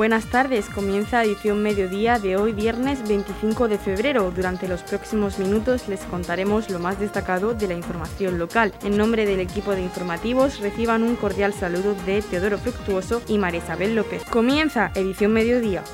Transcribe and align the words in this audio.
Buenas 0.00 0.30
tardes, 0.30 0.70
comienza 0.70 1.22
edición 1.22 1.62
mediodía 1.62 2.18
de 2.18 2.38
hoy 2.38 2.54
viernes 2.54 3.06
25 3.06 3.68
de 3.68 3.76
febrero. 3.76 4.30
Durante 4.30 4.66
los 4.66 4.82
próximos 4.82 5.38
minutos 5.38 5.88
les 5.88 6.00
contaremos 6.04 6.70
lo 6.70 6.78
más 6.78 6.98
destacado 6.98 7.52
de 7.52 7.68
la 7.68 7.74
información 7.74 8.38
local. 8.38 8.72
En 8.82 8.96
nombre 8.96 9.26
del 9.26 9.40
equipo 9.40 9.72
de 9.72 9.82
informativos 9.82 10.60
reciban 10.60 11.02
un 11.02 11.16
cordial 11.16 11.52
saludo 11.52 11.94
de 12.06 12.22
Teodoro 12.22 12.56
Fructuoso 12.56 13.20
y 13.28 13.36
María 13.36 13.60
Isabel 13.60 13.94
López. 13.94 14.24
Comienza 14.24 14.90
edición 14.94 15.34
mediodía. 15.34 15.84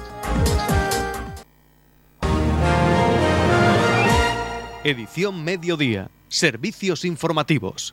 Edición 4.85 5.43
mediodía. 5.43 6.13
Servicios 6.29 7.05
informativos. 7.05 7.93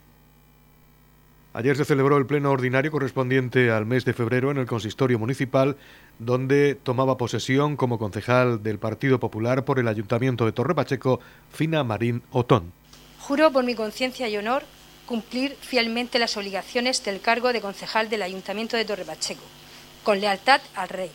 Ayer 1.56 1.78
se 1.78 1.86
celebró 1.86 2.18
el 2.18 2.26
pleno 2.26 2.50
ordinario 2.50 2.92
correspondiente 2.92 3.70
al 3.70 3.86
mes 3.86 4.06
de 4.06 4.14
febrero 4.14 4.50
en 4.50 4.58
el 4.58 4.66
consistorio 4.66 5.20
municipal, 5.20 5.78
donde 6.18 6.74
tomaba 6.74 7.16
posesión 7.16 7.78
como 7.78 8.00
concejal 8.00 8.64
del 8.64 8.80
Partido 8.80 9.20
Popular 9.20 9.64
por 9.64 9.78
el 9.78 9.88
Ayuntamiento 9.88 10.46
de 10.46 10.52
Torre 10.52 10.74
Pacheco, 10.74 11.20
Fina 11.52 11.84
Marín 11.84 12.24
Otón. 12.32 12.74
Juro 13.20 13.52
por 13.52 13.64
mi 13.64 13.76
conciencia 13.76 14.28
y 14.28 14.38
honor 14.38 14.64
cumplir 15.06 15.56
fielmente 15.62 16.18
las 16.18 16.38
obligaciones 16.38 17.04
del 17.06 17.22
cargo 17.22 17.54
de 17.54 17.62
concejal 17.62 18.10
del 18.10 18.24
Ayuntamiento 18.24 18.76
de 18.76 18.86
Torre 18.86 19.06
Pacheco, 19.06 19.44
con 20.04 20.20
lealtad 20.20 20.62
al 20.76 20.90
Rey 20.90 21.12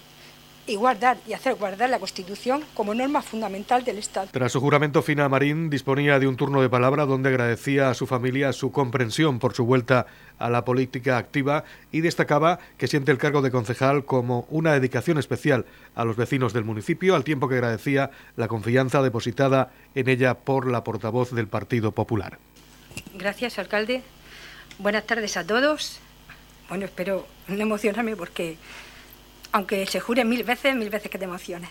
y 0.68 0.76
guardar 0.76 1.16
y 1.26 1.32
hacer 1.32 1.54
guardar 1.54 1.90
la 1.90 1.98
Constitución 1.98 2.62
como 2.74 2.94
norma 2.94 3.22
fundamental 3.22 3.84
del 3.84 3.98
Estado. 3.98 4.28
Tras 4.30 4.52
su 4.52 4.60
juramento, 4.60 5.02
Fina 5.02 5.28
Marín 5.28 5.70
disponía 5.70 6.18
de 6.18 6.26
un 6.26 6.36
turno 6.36 6.60
de 6.60 6.68
palabra 6.68 7.06
donde 7.06 7.30
agradecía 7.30 7.90
a 7.90 7.94
su 7.94 8.06
familia 8.06 8.52
su 8.52 8.70
comprensión 8.70 9.38
por 9.38 9.54
su 9.54 9.64
vuelta 9.64 10.06
a 10.38 10.50
la 10.50 10.64
política 10.64 11.18
activa 11.18 11.64
y 11.90 12.02
destacaba 12.02 12.58
que 12.76 12.86
siente 12.86 13.10
el 13.10 13.18
cargo 13.18 13.42
de 13.42 13.50
concejal 13.50 14.04
como 14.04 14.46
una 14.50 14.72
dedicación 14.72 15.18
especial 15.18 15.64
a 15.94 16.04
los 16.04 16.16
vecinos 16.16 16.52
del 16.52 16.64
municipio, 16.64 17.16
al 17.16 17.24
tiempo 17.24 17.48
que 17.48 17.56
agradecía 17.56 18.10
la 18.36 18.48
confianza 18.48 19.02
depositada 19.02 19.72
en 19.94 20.08
ella 20.08 20.34
por 20.34 20.70
la 20.70 20.84
portavoz 20.84 21.32
del 21.32 21.48
Partido 21.48 21.92
Popular. 21.92 22.38
Gracias, 23.14 23.58
alcalde. 23.58 24.02
Buenas 24.78 25.06
tardes 25.06 25.36
a 25.36 25.46
todos. 25.46 25.98
Bueno, 26.68 26.84
espero 26.84 27.26
no 27.48 27.60
emocionarme 27.60 28.14
porque 28.14 28.58
aunque 29.52 29.86
se 29.86 30.00
jure 30.00 30.24
mil 30.24 30.44
veces, 30.44 30.74
mil 30.74 30.90
veces 30.90 31.10
que 31.10 31.18
te 31.18 31.24
emociones. 31.24 31.70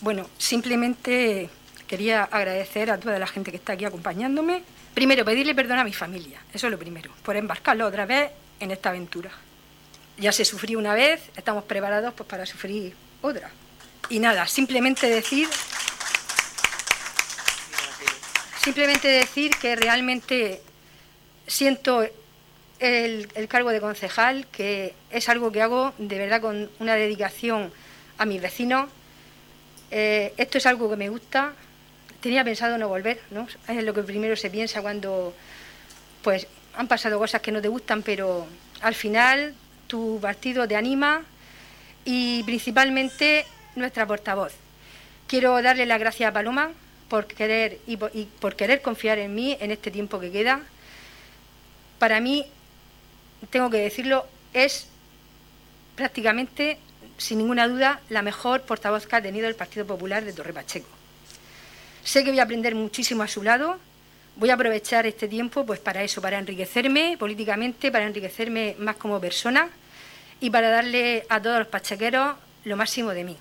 Bueno, 0.00 0.28
simplemente 0.38 1.48
quería 1.86 2.24
agradecer 2.24 2.90
a 2.90 2.98
toda 2.98 3.18
la 3.18 3.26
gente 3.26 3.50
que 3.50 3.56
está 3.56 3.74
aquí 3.74 3.84
acompañándome. 3.84 4.62
Primero, 4.94 5.24
pedirle 5.24 5.54
perdón 5.54 5.78
a 5.78 5.84
mi 5.84 5.92
familia, 5.92 6.40
eso 6.52 6.66
es 6.66 6.70
lo 6.70 6.78
primero, 6.78 7.10
por 7.22 7.36
embarcarlo 7.36 7.86
otra 7.86 8.06
vez 8.06 8.30
en 8.60 8.70
esta 8.70 8.90
aventura. 8.90 9.30
Ya 10.18 10.32
se 10.32 10.44
sufrió 10.44 10.78
una 10.78 10.94
vez, 10.94 11.20
estamos 11.36 11.64
preparados 11.64 12.14
pues, 12.14 12.28
para 12.28 12.44
sufrir 12.46 12.94
otra. 13.22 13.50
Y 14.08 14.18
nada, 14.18 14.46
simplemente 14.46 15.08
decir, 15.08 15.48
simplemente 18.62 19.08
decir 19.08 19.52
que 19.56 19.74
realmente 19.76 20.62
siento 21.46 22.04
el, 22.82 23.48
cargo 23.48 23.70
de 23.70 23.80
concejal, 23.80 24.46
que 24.48 24.94
es 25.10 25.28
algo 25.28 25.52
que 25.52 25.62
hago 25.62 25.94
de 25.98 26.18
verdad 26.18 26.40
con 26.40 26.68
una 26.80 26.96
dedicación 26.96 27.72
a 28.18 28.26
mis 28.26 28.42
vecinos. 28.42 28.90
Eh, 29.92 30.34
esto 30.36 30.58
es 30.58 30.66
algo 30.66 30.90
que 30.90 30.96
me 30.96 31.08
gusta. 31.08 31.52
Tenía 32.20 32.42
pensado 32.42 32.76
no 32.78 32.88
volver, 32.88 33.20
¿no? 33.30 33.46
Es 33.68 33.84
lo 33.84 33.94
que 33.94 34.02
primero 34.02 34.34
se 34.34 34.50
piensa 34.50 34.82
cuando 34.82 35.32
pues 36.22 36.48
han 36.74 36.88
pasado 36.88 37.18
cosas 37.18 37.40
que 37.40 37.52
no 37.52 37.62
te 37.62 37.68
gustan, 37.68 38.02
pero 38.02 38.46
al 38.80 38.94
final 38.94 39.54
tu 39.86 40.18
partido 40.20 40.66
te 40.66 40.74
anima 40.74 41.22
y 42.04 42.42
principalmente 42.42 43.46
nuestra 43.76 44.06
portavoz. 44.06 44.54
Quiero 45.28 45.62
darle 45.62 45.86
las 45.86 46.00
gracias 46.00 46.30
a 46.30 46.32
Paloma 46.32 46.72
por 47.08 47.26
querer 47.26 47.78
y 47.86 47.96
por 47.96 48.56
querer 48.56 48.82
confiar 48.82 49.18
en 49.18 49.34
mí 49.34 49.56
en 49.60 49.70
este 49.70 49.90
tiempo 49.92 50.18
que 50.18 50.32
queda. 50.32 50.62
Para 51.98 52.20
mí 52.20 52.46
tengo 53.50 53.70
que 53.70 53.78
decirlo, 53.78 54.26
es 54.52 54.88
prácticamente, 55.96 56.78
sin 57.18 57.38
ninguna 57.38 57.68
duda, 57.68 58.00
la 58.08 58.22
mejor 58.22 58.62
portavoz 58.62 59.06
que 59.06 59.16
ha 59.16 59.22
tenido 59.22 59.48
el 59.48 59.54
Partido 59.54 59.86
Popular 59.86 60.24
de 60.24 60.32
Torre 60.32 60.52
Pacheco. 60.52 60.88
Sé 62.04 62.24
que 62.24 62.30
voy 62.30 62.40
a 62.40 62.44
aprender 62.44 62.74
muchísimo 62.74 63.22
a 63.22 63.28
su 63.28 63.42
lado. 63.42 63.78
Voy 64.36 64.50
a 64.50 64.54
aprovechar 64.54 65.06
este 65.06 65.28
tiempo 65.28 65.64
pues 65.64 65.78
para 65.78 66.02
eso, 66.02 66.20
para 66.20 66.38
enriquecerme 66.38 67.16
políticamente, 67.18 67.92
para 67.92 68.06
enriquecerme 68.06 68.76
más 68.78 68.96
como 68.96 69.20
persona 69.20 69.68
y 70.40 70.50
para 70.50 70.70
darle 70.70 71.24
a 71.28 71.40
todos 71.40 71.58
los 71.60 71.68
pachequeros 71.68 72.34
lo 72.64 72.76
máximo 72.76 73.10
de 73.10 73.24
mí. 73.24 73.36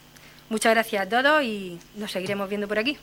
Muchas 0.50 0.74
gracias 0.74 1.06
a 1.06 1.10
todos 1.10 1.44
y 1.44 1.80
nos 1.96 2.12
seguiremos 2.12 2.50
viendo 2.50 2.68
por 2.68 2.78
aquí. 2.78 2.98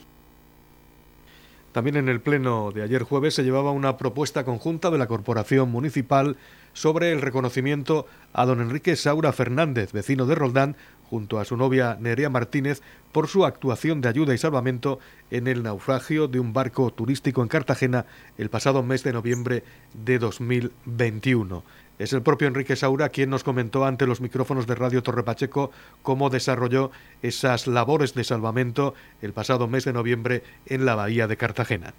También 1.71 1.97
en 1.97 2.09
el 2.09 2.21
pleno 2.21 2.71
de 2.71 2.83
ayer 2.83 3.03
jueves 3.03 3.35
se 3.35 3.43
llevaba 3.43 3.71
una 3.71 3.97
propuesta 3.97 4.43
conjunta 4.43 4.89
de 4.89 4.97
la 4.97 5.07
Corporación 5.07 5.69
Municipal 5.69 6.37
sobre 6.73 7.11
el 7.11 7.21
reconocimiento 7.21 8.05
a 8.33 8.45
don 8.45 8.61
Enrique 8.61 8.95
Saura 8.95 9.31
Fernández, 9.31 9.91
vecino 9.91 10.25
de 10.25 10.35
Roldán, 10.35 10.75
junto 11.09 11.39
a 11.39 11.45
su 11.45 11.57
novia 11.57 11.97
Nerea 11.99 12.29
Martínez, 12.29 12.81
por 13.11 13.27
su 13.27 13.45
actuación 13.45 14.01
de 14.01 14.09
ayuda 14.09 14.33
y 14.33 14.37
salvamento 14.37 14.99
en 15.31 15.47
el 15.47 15.63
naufragio 15.63 16.27
de 16.27 16.39
un 16.39 16.53
barco 16.53 16.91
turístico 16.91 17.41
en 17.41 17.47
Cartagena 17.47 18.05
el 18.37 18.49
pasado 18.49 18.83
mes 18.83 19.03
de 19.03 19.13
noviembre 19.13 19.63
de 19.93 20.19
2021. 20.19 21.63
Es 21.97 22.13
el 22.13 22.21
propio 22.21 22.47
Enrique 22.47 22.77
Saura 22.77 23.09
quien 23.09 23.29
nos 23.29 23.43
comentó 23.43 23.85
ante 23.85 24.07
los 24.07 24.21
micrófonos 24.21 24.67
de 24.67 24.75
Radio 24.75 25.03
Torre 25.03 25.23
Pacheco 25.23 25.71
cómo 26.01 26.29
desarrolló 26.29 26.91
esas 27.21 27.67
labores 27.67 28.13
de 28.13 28.23
salvamento 28.23 28.93
el 29.21 29.33
pasado 29.33 29.67
mes 29.67 29.83
de 29.83 29.91
noviembre 29.91 30.43
en 30.65 30.85
la 30.85 30.95
bahía 30.95 31.27
de 31.27 31.35
Cartagena. 31.35 31.93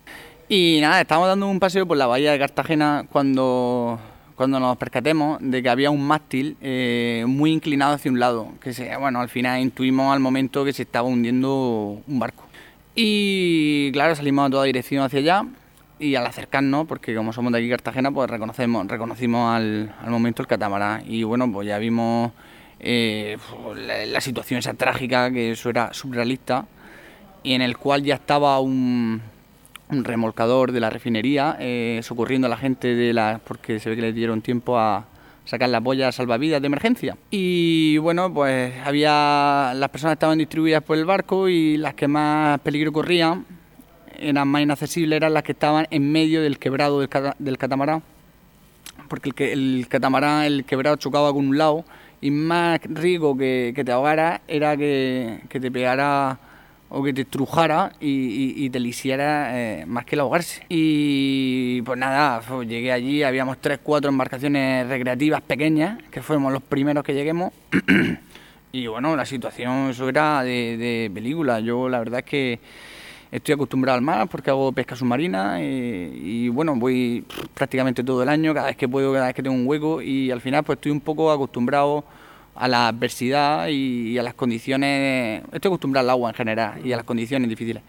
Y 0.49 0.79
nada, 0.81 1.03
estábamos 1.03 1.29
dando 1.29 1.49
un 1.49 1.61
paseo 1.61 1.87
por 1.87 1.99
la 1.99 2.07
bahía 2.07 2.33
de 2.33 2.39
Cartagena 2.39 3.07
cuando 3.13 4.01
cuando 4.41 4.59
nos 4.59 4.78
percatemos 4.78 5.37
de 5.43 5.62
que 5.62 5.69
había 5.69 5.91
un 5.91 6.03
mástil 6.03 6.56
eh, 6.62 7.25
muy 7.28 7.53
inclinado 7.53 7.93
hacia 7.93 8.11
un 8.11 8.19
lado, 8.19 8.55
que 8.62 8.73
se, 8.73 8.97
bueno, 8.97 9.21
al 9.21 9.28
final 9.28 9.61
intuimos 9.61 10.15
al 10.15 10.21
momento 10.21 10.65
que 10.65 10.73
se 10.73 10.84
estaba 10.84 11.06
hundiendo 11.06 12.01
un 12.06 12.19
barco. 12.19 12.45
Y 12.95 13.93
claro, 13.93 14.15
salimos 14.15 14.47
a 14.47 14.51
toda 14.51 14.65
dirección 14.65 15.05
hacia 15.05 15.19
allá 15.19 15.45
y 15.99 16.15
al 16.15 16.25
acercarnos, 16.25 16.87
porque 16.87 17.15
como 17.15 17.34
somos 17.34 17.53
de 17.53 17.59
aquí 17.59 17.69
Cartagena, 17.69 18.11
pues 18.12 18.31
reconocemos, 18.31 18.89
reconocimos 18.89 19.55
al, 19.55 19.93
momento 20.09 20.41
el 20.41 20.49
catamarán 20.49 21.03
y 21.07 21.22
bueno, 21.22 21.53
pues 21.53 21.69
ya 21.69 21.77
vimos 21.77 22.33
eh, 22.78 23.37
la, 23.77 24.07
la, 24.07 24.21
situación 24.22 24.61
esa 24.61 24.72
trágica, 24.72 25.31
que 25.31 25.51
eso 25.51 25.69
era 25.69 25.93
surrealista, 25.93 26.65
y 27.43 27.53
en 27.53 27.61
el 27.61 27.77
cual 27.77 28.05
ya 28.05 28.15
estaba 28.15 28.59
un 28.61 29.21
remolcador 29.91 30.73
de 30.73 30.81
la 30.81 30.91
refinería, 30.91 31.56
eh, 31.61 32.01
socorriendo 32.03 32.47
a 32.47 32.51
la 32.51 32.56
gente 32.56 32.95
de 32.95 33.12
la, 33.12 33.41
porque 33.45 33.78
se 33.78 33.91
ve 33.91 33.97
que 33.97 34.03
le 34.03 34.12
dieron 34.12 34.43
tiempo 34.43 34.78
a 34.78 35.06
sacar 35.45 35.69
las 35.69 35.83
boyas 35.83 36.15
salvavidas 36.15 36.61
de 36.61 36.67
emergencia. 36.67 37.17
Y 37.31 37.99
bueno, 37.99 38.33
pues 38.33 38.73
había 38.84 39.73
las 39.75 39.89
personas 39.91 40.15
estaban 40.15 40.39
distribuidas 40.39 40.83
por 40.83 40.97
el 40.97 41.05
barco 41.05 41.49
y 41.49 41.77
las 41.77 41.95
que 41.95 42.09
más 42.09 42.61
peligro 42.61 42.93
corrían 42.93 43.45
eran 44.19 44.49
más 44.49 44.62
inaccesibles, 44.62 45.17
eran 45.17 45.34
las 45.34 45.43
que 45.43 45.53
estaban 45.53 45.87
en 45.91 46.12
medio 46.12 46.43
del 46.43 46.59
quebrado 46.59 47.01
del, 47.01 47.59
catamarán, 47.59 48.03
porque 49.09 49.31
el, 49.53 49.78
el 49.78 49.89
catamarán, 49.89 50.45
el 50.45 50.65
quebrado 50.65 50.97
chocaba 50.97 51.33
con 51.33 51.49
un 51.49 51.59
lado 51.59 51.84
y 52.21 52.31
más 52.31 52.81
riesgo 52.83 53.37
que, 53.37 53.72
que 53.75 53.83
te 53.83 53.93
ahogara 53.93 54.43
era 54.47 54.77
que, 54.77 55.41
que 55.49 55.59
te 55.59 55.71
pegara 55.71 56.39
o 56.91 57.05
que 57.05 57.12
te 57.12 57.23
estrujara 57.23 57.93
y, 58.01 58.69
te 58.69 58.81
lisiera 58.81 59.59
eh, 59.59 59.87
más 59.87 60.05
que 60.05 60.17
el 60.17 60.21
ahogarse. 60.21 60.62
Y 60.69 61.83
pues 61.83 61.97
nada, 61.97 62.43
llegué 62.67 62.93
allí, 62.93 63.23
habíamos 63.23 63.59
tres, 63.59 63.78
cuatro 63.83 64.11
embarcaciones 64.11 64.89
recreativas 64.89 65.41
pequeñas, 65.41 66.03
que 66.10 66.21
fuimos 66.21 66.53
los 66.53 66.63
primeros 66.63 67.04
que 67.04 67.15
lleguemos. 67.15 67.53
y 68.72 68.87
bueno, 68.89 69.15
la 69.15 69.25
situación, 69.25 69.91
eso 69.91 70.09
era 70.09 70.42
de, 70.42 71.10
película. 71.15 71.60
Yo 71.60 71.89
la 71.89 72.01
verdad 72.01 72.21
es 72.21 72.27
que 72.27 72.60
estoy 73.31 73.54
acostumbrado 73.54 73.97
al 73.97 74.03
mar 74.03 74.28
porque 74.28 74.51
hago 74.51 74.72
pesca 74.72 74.97
submarina 74.97 75.63
eh, 75.63 76.10
y, 76.13 76.48
bueno, 76.48 76.75
voy 76.75 77.25
prácticamente 77.54 78.03
todo 78.03 78.25
el 78.25 78.28
año, 78.28 78.53
cada 78.53 78.66
vez 78.66 78.77
que 78.77 78.89
puedo, 78.89 79.13
cada 79.13 79.27
vez 79.27 79.34
que 79.37 79.45
tengo 79.45 79.54
un 79.54 79.66
hueco 79.66 80.03
y 80.03 80.33
al 80.33 80.41
final 80.41 80.65
pues 80.65 80.78
estoy 80.78 80.91
un 80.91 81.01
poco 81.01 81.31
acostumbrado 81.31 82.04
a 82.60 82.68
la 82.68 82.89
adversidad 82.89 83.68
y, 83.68 84.18
a 84.18 84.22
las 84.22 84.34
condiciones. 84.34 85.42
Estoy 85.51 85.71
acostumbrado 85.71 86.07
al 86.07 86.10
agua 86.10 86.30
en 86.30 86.36
general 86.36 86.86
y 86.86 86.92
a 86.92 86.97
las 86.97 87.07
condiciones 87.07 87.48
difíciles. 87.48 87.83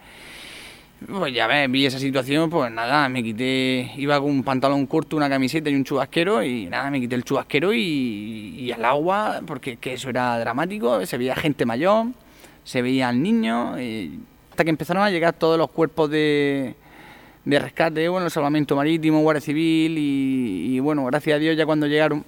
Pues 1.06 1.34
ya 1.34 1.46
ves, 1.46 1.70
vi 1.70 1.84
esa 1.84 1.98
situación, 1.98 2.48
pues 2.48 2.72
nada, 2.72 3.08
me 3.08 3.22
quité, 3.22 3.92
iba 3.96 4.18
con 4.18 4.30
un 4.30 4.42
pantalón 4.42 4.86
corto, 4.86 5.16
una 5.16 5.28
camiseta 5.28 5.68
y 5.68 5.74
un 5.74 5.84
chubasquero 5.84 6.42
y 6.42 6.66
nada, 6.66 6.90
me 6.90 7.00
quité 7.00 7.16
el 7.16 7.24
chubasquero 7.24 7.74
y, 7.74 8.72
al 8.72 8.84
agua, 8.84 9.42
porque 9.46 9.76
que 9.76 9.94
eso 9.94 10.08
era 10.08 10.38
dramático, 10.38 11.04
se 11.04 11.18
veía 11.18 11.34
gente 11.34 11.66
mayor, 11.66 12.06
se 12.64 12.80
veían 12.80 13.22
niños, 13.22 13.78
hasta 14.50 14.64
que 14.64 14.70
empezaron 14.70 15.02
a 15.02 15.10
llegar 15.10 15.34
todos 15.34 15.58
los 15.58 15.70
cuerpos 15.70 16.08
de, 16.08 16.76
de 17.44 17.58
rescate, 17.58 18.08
bueno, 18.08 18.26
el 18.26 18.32
salvamento 18.32 18.76
marítimo, 18.76 19.20
Guardia 19.20 19.40
Civil 19.40 19.98
y, 19.98 20.76
y 20.76 20.80
bueno, 20.80 21.04
gracias 21.06 21.36
a 21.36 21.38
Dios 21.40 21.56
ya 21.56 21.66
cuando 21.66 21.88
llegaron 21.88 22.24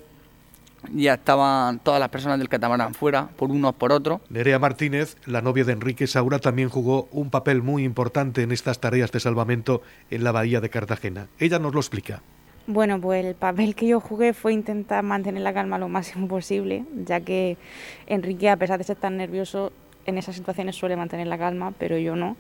ya 0.92 1.14
estaban 1.14 1.78
todas 1.78 2.00
las 2.00 2.08
personas 2.08 2.38
del 2.38 2.48
catamarán 2.48 2.94
fuera, 2.94 3.28
por 3.36 3.50
unos 3.50 3.74
por 3.74 3.92
otros. 3.92 4.20
Nerea 4.28 4.58
Martínez, 4.58 5.16
la 5.26 5.42
novia 5.42 5.64
de 5.64 5.72
Enrique 5.72 6.06
Saura, 6.06 6.38
también 6.38 6.68
jugó 6.68 7.08
un 7.12 7.30
papel 7.30 7.62
muy 7.62 7.84
importante 7.84 8.42
en 8.42 8.52
estas 8.52 8.80
tareas 8.80 9.12
de 9.12 9.20
salvamento 9.20 9.82
en 10.10 10.24
la 10.24 10.32
bahía 10.32 10.60
de 10.60 10.70
Cartagena. 10.70 11.28
Ella 11.38 11.58
nos 11.58 11.74
lo 11.74 11.80
explica. 11.80 12.22
Bueno, 12.66 12.98
pues 12.98 13.24
el 13.24 13.34
papel 13.34 13.74
que 13.74 13.86
yo 13.86 14.00
jugué 14.00 14.32
fue 14.32 14.54
intentar 14.54 15.02
mantener 15.02 15.42
la 15.42 15.52
calma 15.52 15.78
lo 15.78 15.88
máximo 15.88 16.28
posible, 16.28 16.84
ya 17.04 17.20
que 17.20 17.58
Enrique, 18.06 18.48
a 18.48 18.56
pesar 18.56 18.78
de 18.78 18.84
ser 18.84 18.96
tan 18.96 19.18
nervioso, 19.18 19.70
en 20.06 20.18
esas 20.18 20.34
situaciones 20.36 20.76
suele 20.76 20.96
mantener 20.96 21.26
la 21.26 21.38
calma, 21.38 21.72
pero 21.78 21.98
yo 21.98 22.16
no. 22.16 22.36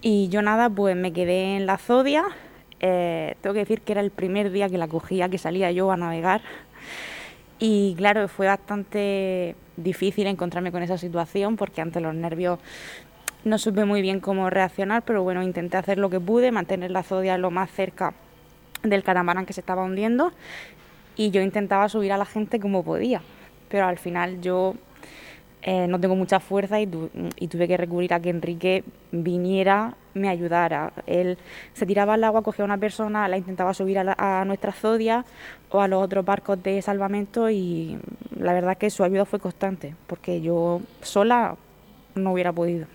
Y 0.00 0.28
yo 0.28 0.42
nada, 0.42 0.68
pues 0.68 0.96
me 0.96 1.12
quedé 1.12 1.56
en 1.56 1.66
la 1.66 1.78
Zodia. 1.78 2.24
Eh, 2.80 3.36
tengo 3.40 3.54
que 3.54 3.60
decir 3.60 3.80
que 3.82 3.92
era 3.92 4.00
el 4.00 4.10
primer 4.10 4.50
día 4.50 4.68
que 4.68 4.78
la 4.78 4.88
cogía, 4.88 5.28
que 5.28 5.38
salía 5.38 5.70
yo 5.70 5.92
a 5.92 5.96
navegar. 5.96 6.42
Y 7.64 7.94
claro, 7.94 8.26
fue 8.26 8.48
bastante 8.48 9.54
difícil 9.76 10.26
encontrarme 10.26 10.72
con 10.72 10.82
esa 10.82 10.98
situación 10.98 11.56
porque 11.56 11.80
ante 11.80 12.00
los 12.00 12.12
nervios 12.12 12.58
no 13.44 13.56
supe 13.56 13.84
muy 13.84 14.02
bien 14.02 14.18
cómo 14.18 14.50
reaccionar, 14.50 15.04
pero 15.04 15.22
bueno, 15.22 15.44
intenté 15.44 15.76
hacer 15.76 15.96
lo 15.96 16.10
que 16.10 16.18
pude, 16.18 16.50
mantener 16.50 16.90
la 16.90 17.04
Zodia 17.04 17.38
lo 17.38 17.52
más 17.52 17.70
cerca 17.70 18.14
del 18.82 19.04
catamarán 19.04 19.46
que 19.46 19.52
se 19.52 19.60
estaba 19.60 19.84
hundiendo 19.84 20.32
y 21.14 21.30
yo 21.30 21.40
intentaba 21.40 21.88
subir 21.88 22.10
a 22.10 22.16
la 22.16 22.24
gente 22.24 22.58
como 22.58 22.82
podía, 22.82 23.22
pero 23.68 23.86
al 23.86 23.98
final 23.98 24.40
yo 24.40 24.74
eh, 25.64 25.86
no 25.86 26.00
tengo 26.00 26.16
mucha 26.16 26.40
fuerza 26.40 26.80
y, 26.80 26.86
tuve 26.86 27.68
que 27.68 27.76
recurrir 27.76 28.12
a 28.14 28.20
que 28.20 28.30
Enrique 28.30 28.82
viniera, 29.12 29.94
me 30.12 30.28
ayudara. 30.28 30.92
Él 31.06 31.38
se 31.72 31.86
tiraba 31.86 32.14
al 32.14 32.24
agua, 32.24 32.42
cogía 32.42 32.64
a 32.64 32.66
una 32.66 32.78
persona, 32.78 33.28
la 33.28 33.36
intentaba 33.36 33.72
subir 33.72 33.98
a, 33.98 34.44
nuestra 34.44 34.72
zodia 34.72 35.24
o 35.70 35.80
a 35.80 35.86
los 35.86 36.02
otros 36.02 36.24
barcos 36.24 36.60
de 36.62 36.82
salvamento 36.82 37.48
y 37.48 37.96
la 38.36 38.52
verdad 38.52 38.76
que 38.76 38.90
su 38.90 39.04
ayuda 39.04 39.24
fue 39.24 39.38
constante, 39.38 39.94
porque 40.08 40.40
yo 40.40 40.80
sola 41.00 41.56
no 42.16 42.32
hubiera 42.32 42.52
podido 42.52 42.86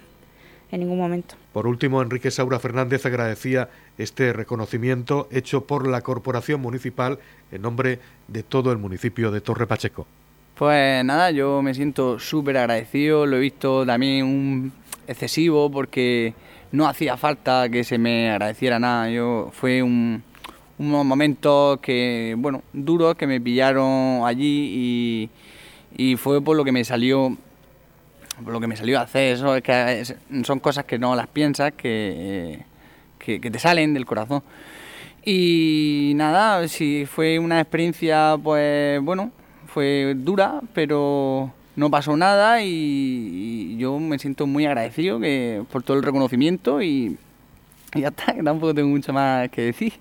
en 0.69 0.81
ningún 0.81 0.97
momento. 0.97 1.35
Por 1.53 1.67
último, 1.67 2.01
Enrique 2.01 2.31
Saura 2.31 2.59
Fernández 2.59 3.05
agradecía 3.05 3.69
este 3.97 4.33
reconocimiento 4.33 5.29
hecho 5.31 5.65
por 5.65 5.87
la 5.87 6.01
Corporación 6.01 6.59
Municipal 6.59 7.19
en 7.49 7.61
nombre 7.61 7.99
de 8.27 8.43
todo 8.43 8.73
el 8.73 8.77
municipio 8.77 9.31
de 9.31 9.39
Torre 9.39 9.67
Pacheco. 9.67 10.05
Pues 10.57 11.05
nada, 11.05 11.29
yo 11.29 11.61
me 11.61 11.75
siento 11.75 12.17
súper 12.17 12.57
agradecido, 12.57 13.27
lo 13.27 13.37
he 13.37 13.39
visto 13.39 13.85
también 13.85 14.25
un 14.25 14.73
excesivo 15.07 15.69
porque 15.69 16.33
no 16.71 16.87
hacía 16.87 17.15
falta 17.15 17.69
que 17.69 17.83
se 17.83 17.99
me 17.99 18.31
agradeciera 18.31 18.79
nada. 18.79 19.07
Yo 19.11 19.51
fue 19.53 19.83
un, 19.83 20.23
unos 20.79 21.05
momentos 21.05 21.79
que, 21.79 22.33
bueno, 22.39 22.63
duros 22.73 23.13
que 23.13 23.27
me 23.27 23.39
pillaron 23.39 24.25
allí 24.25 25.29
y, 25.95 26.15
fue 26.15 26.41
por 26.41 26.57
lo 26.57 26.65
que 26.65 26.71
me 26.71 26.83
salió 26.83 27.37
por 28.43 28.53
lo 28.53 28.59
que 28.59 28.67
me 28.67 28.75
salió 28.75 28.99
a 28.99 29.03
hacer 29.03 29.33
eso 29.33 29.55
es 29.55 29.63
que 29.63 30.03
son 30.43 30.59
cosas 30.59 30.85
que 30.85 30.99
no 30.99 31.15
las 31.15 31.27
piensas 31.27 31.73
que, 31.73 32.65
que, 33.17 33.41
que 33.41 33.49
te 33.49 33.57
salen 33.57 33.95
del 33.95 34.05
corazón 34.05 34.43
y 35.25 36.13
nada 36.15 36.67
si 36.67 37.07
fue 37.07 37.39
una 37.39 37.59
experiencia 37.59 38.37
pues 38.43 39.01
bueno 39.01 39.31
fue 39.77 40.15
dura, 40.17 40.61
pero 40.73 41.53
no 41.75 41.91
pasó 41.91 42.17
nada 42.17 42.63
y, 42.63 43.77
yo 43.77 43.99
me 43.99 44.17
siento 44.17 44.47
muy 44.47 44.65
agradecido 44.65 45.19
que, 45.19 45.63
por 45.71 45.83
todo 45.83 45.97
el 45.97 46.03
reconocimiento 46.03 46.81
y, 46.81 47.15
y 47.93 48.01
ya 48.01 48.07
está, 48.07 48.33
que 48.33 48.41
tampoco 48.41 48.73
tengo 48.73 48.89
mucho 48.89 49.13
más 49.13 49.51
que 49.51 49.61
decir. 49.61 49.93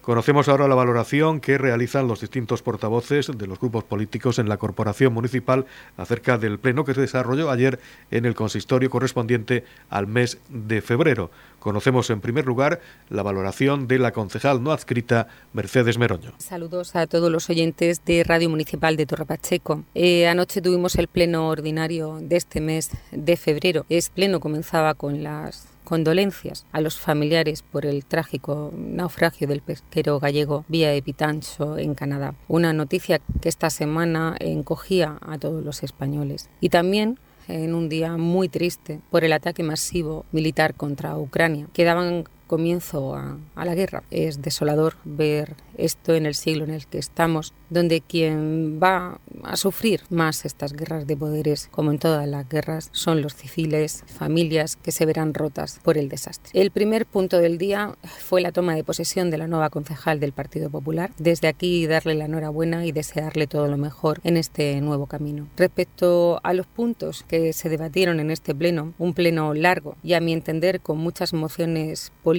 Conocemos 0.00 0.48
ahora 0.48 0.68
la 0.68 0.74
valoración 0.74 1.40
que 1.40 1.58
realizan 1.58 2.08
los 2.08 2.22
distintos 2.22 2.62
portavoces 2.62 3.30
de 3.36 3.46
los 3.46 3.60
grupos 3.60 3.84
políticos 3.84 4.38
en 4.38 4.48
la 4.48 4.56
Corporación 4.56 5.12
Municipal 5.12 5.66
acerca 5.98 6.38
del 6.38 6.58
pleno 6.58 6.86
que 6.86 6.94
se 6.94 7.02
desarrolló 7.02 7.50
ayer 7.50 7.78
en 8.10 8.24
el 8.24 8.34
consistorio 8.34 8.88
correspondiente 8.88 9.64
al 9.90 10.06
mes 10.06 10.38
de 10.48 10.80
febrero. 10.80 11.30
Conocemos 11.64 12.10
en 12.10 12.20
primer 12.20 12.44
lugar 12.44 12.82
la 13.08 13.22
valoración 13.22 13.88
de 13.88 13.98
la 13.98 14.12
concejal 14.12 14.62
no 14.62 14.70
adscrita 14.70 15.28
Mercedes 15.54 15.96
Meroño. 15.96 16.34
Saludos 16.36 16.94
a 16.94 17.06
todos 17.06 17.32
los 17.32 17.48
oyentes 17.48 18.04
de 18.04 18.22
Radio 18.22 18.50
Municipal 18.50 18.98
de 18.98 19.06
Torre 19.06 19.24
Pacheco. 19.24 19.82
Eh, 19.94 20.28
anoche 20.28 20.60
tuvimos 20.60 20.96
el 20.96 21.08
pleno 21.08 21.48
ordinario 21.48 22.18
de 22.20 22.36
este 22.36 22.60
mes 22.60 22.90
de 23.12 23.38
febrero. 23.38 23.86
Es 23.88 24.10
pleno 24.10 24.40
comenzaba 24.40 24.92
con 24.92 25.22
las 25.22 25.66
condolencias 25.84 26.66
a 26.70 26.82
los 26.82 27.00
familiares 27.00 27.62
por 27.62 27.86
el 27.86 28.04
trágico 28.04 28.70
naufragio 28.76 29.48
del 29.48 29.62
pesquero 29.62 30.20
gallego 30.20 30.66
Vía 30.68 30.92
Epitancho 30.92 31.78
en 31.78 31.94
Canadá. 31.94 32.34
Una 32.46 32.74
noticia 32.74 33.22
que 33.40 33.48
esta 33.48 33.70
semana 33.70 34.36
encogía 34.38 35.16
a 35.22 35.38
todos 35.38 35.64
los 35.64 35.82
españoles. 35.82 36.50
Y 36.60 36.68
también 36.68 37.18
en 37.48 37.74
un 37.74 37.88
día 37.88 38.16
muy 38.16 38.48
triste 38.48 39.00
por 39.10 39.24
el 39.24 39.32
ataque 39.32 39.62
masivo 39.62 40.24
militar 40.32 40.74
contra 40.74 41.18
Ucrania. 41.18 41.68
Quedaban 41.72 42.24
comienzo 42.46 43.14
a, 43.14 43.38
la 43.64 43.74
guerra. 43.74 44.02
Es 44.10 44.42
desolador 44.42 44.96
ver 45.04 45.56
esto 45.76 46.14
en 46.14 46.26
el 46.26 46.34
siglo 46.34 46.64
en 46.64 46.70
el 46.70 46.86
que 46.86 46.98
estamos, 46.98 47.52
donde 47.70 48.00
quien 48.00 48.78
va 48.80 49.18
a 49.42 49.56
sufrir 49.56 50.02
más 50.10 50.44
estas 50.44 50.72
guerras 50.72 51.06
de 51.06 51.16
poderes, 51.16 51.68
como 51.72 51.90
en 51.90 51.98
todas 51.98 52.28
las 52.28 52.48
guerras, 52.48 52.90
son 52.92 53.22
los 53.22 53.34
civiles, 53.34 54.04
familias 54.06 54.76
que 54.76 54.92
se 54.92 55.06
verán 55.06 55.34
rotas 55.34 55.80
por 55.82 55.98
el 55.98 56.08
desastre. 56.08 56.52
El 56.60 56.70
primer 56.70 57.06
punto 57.06 57.38
del 57.38 57.58
día 57.58 57.96
fue 58.04 58.40
la 58.40 58.52
toma 58.52 58.74
de 58.74 58.84
posesión 58.84 59.30
de 59.30 59.38
la 59.38 59.48
nueva 59.48 59.70
concejal 59.70 60.20
del 60.20 60.32
Partido 60.32 60.70
Popular. 60.70 61.10
Desde 61.18 61.48
aquí 61.48 61.86
darle 61.86 62.14
la 62.14 62.26
enhorabuena 62.26 62.86
y 62.86 62.92
desearle 62.92 63.46
todo 63.46 63.66
lo 63.66 63.76
mejor 63.76 64.20
en 64.24 64.36
este 64.36 64.80
nuevo 64.80 65.06
camino. 65.06 65.48
Respecto 65.56 66.40
a 66.42 66.52
los 66.52 66.66
puntos 66.66 67.24
que 67.26 67.52
se 67.52 67.68
debatieron 67.68 68.20
en 68.20 68.30
este 68.30 68.54
pleno, 68.54 68.94
un 68.98 69.14
pleno 69.14 69.54
largo 69.54 69.96
y 70.02 70.12
a 70.12 70.20
mi 70.20 70.32
entender 70.32 70.80
con 70.80 70.98
muchas 70.98 71.32
mociones 71.32 72.12
políticas 72.22 72.33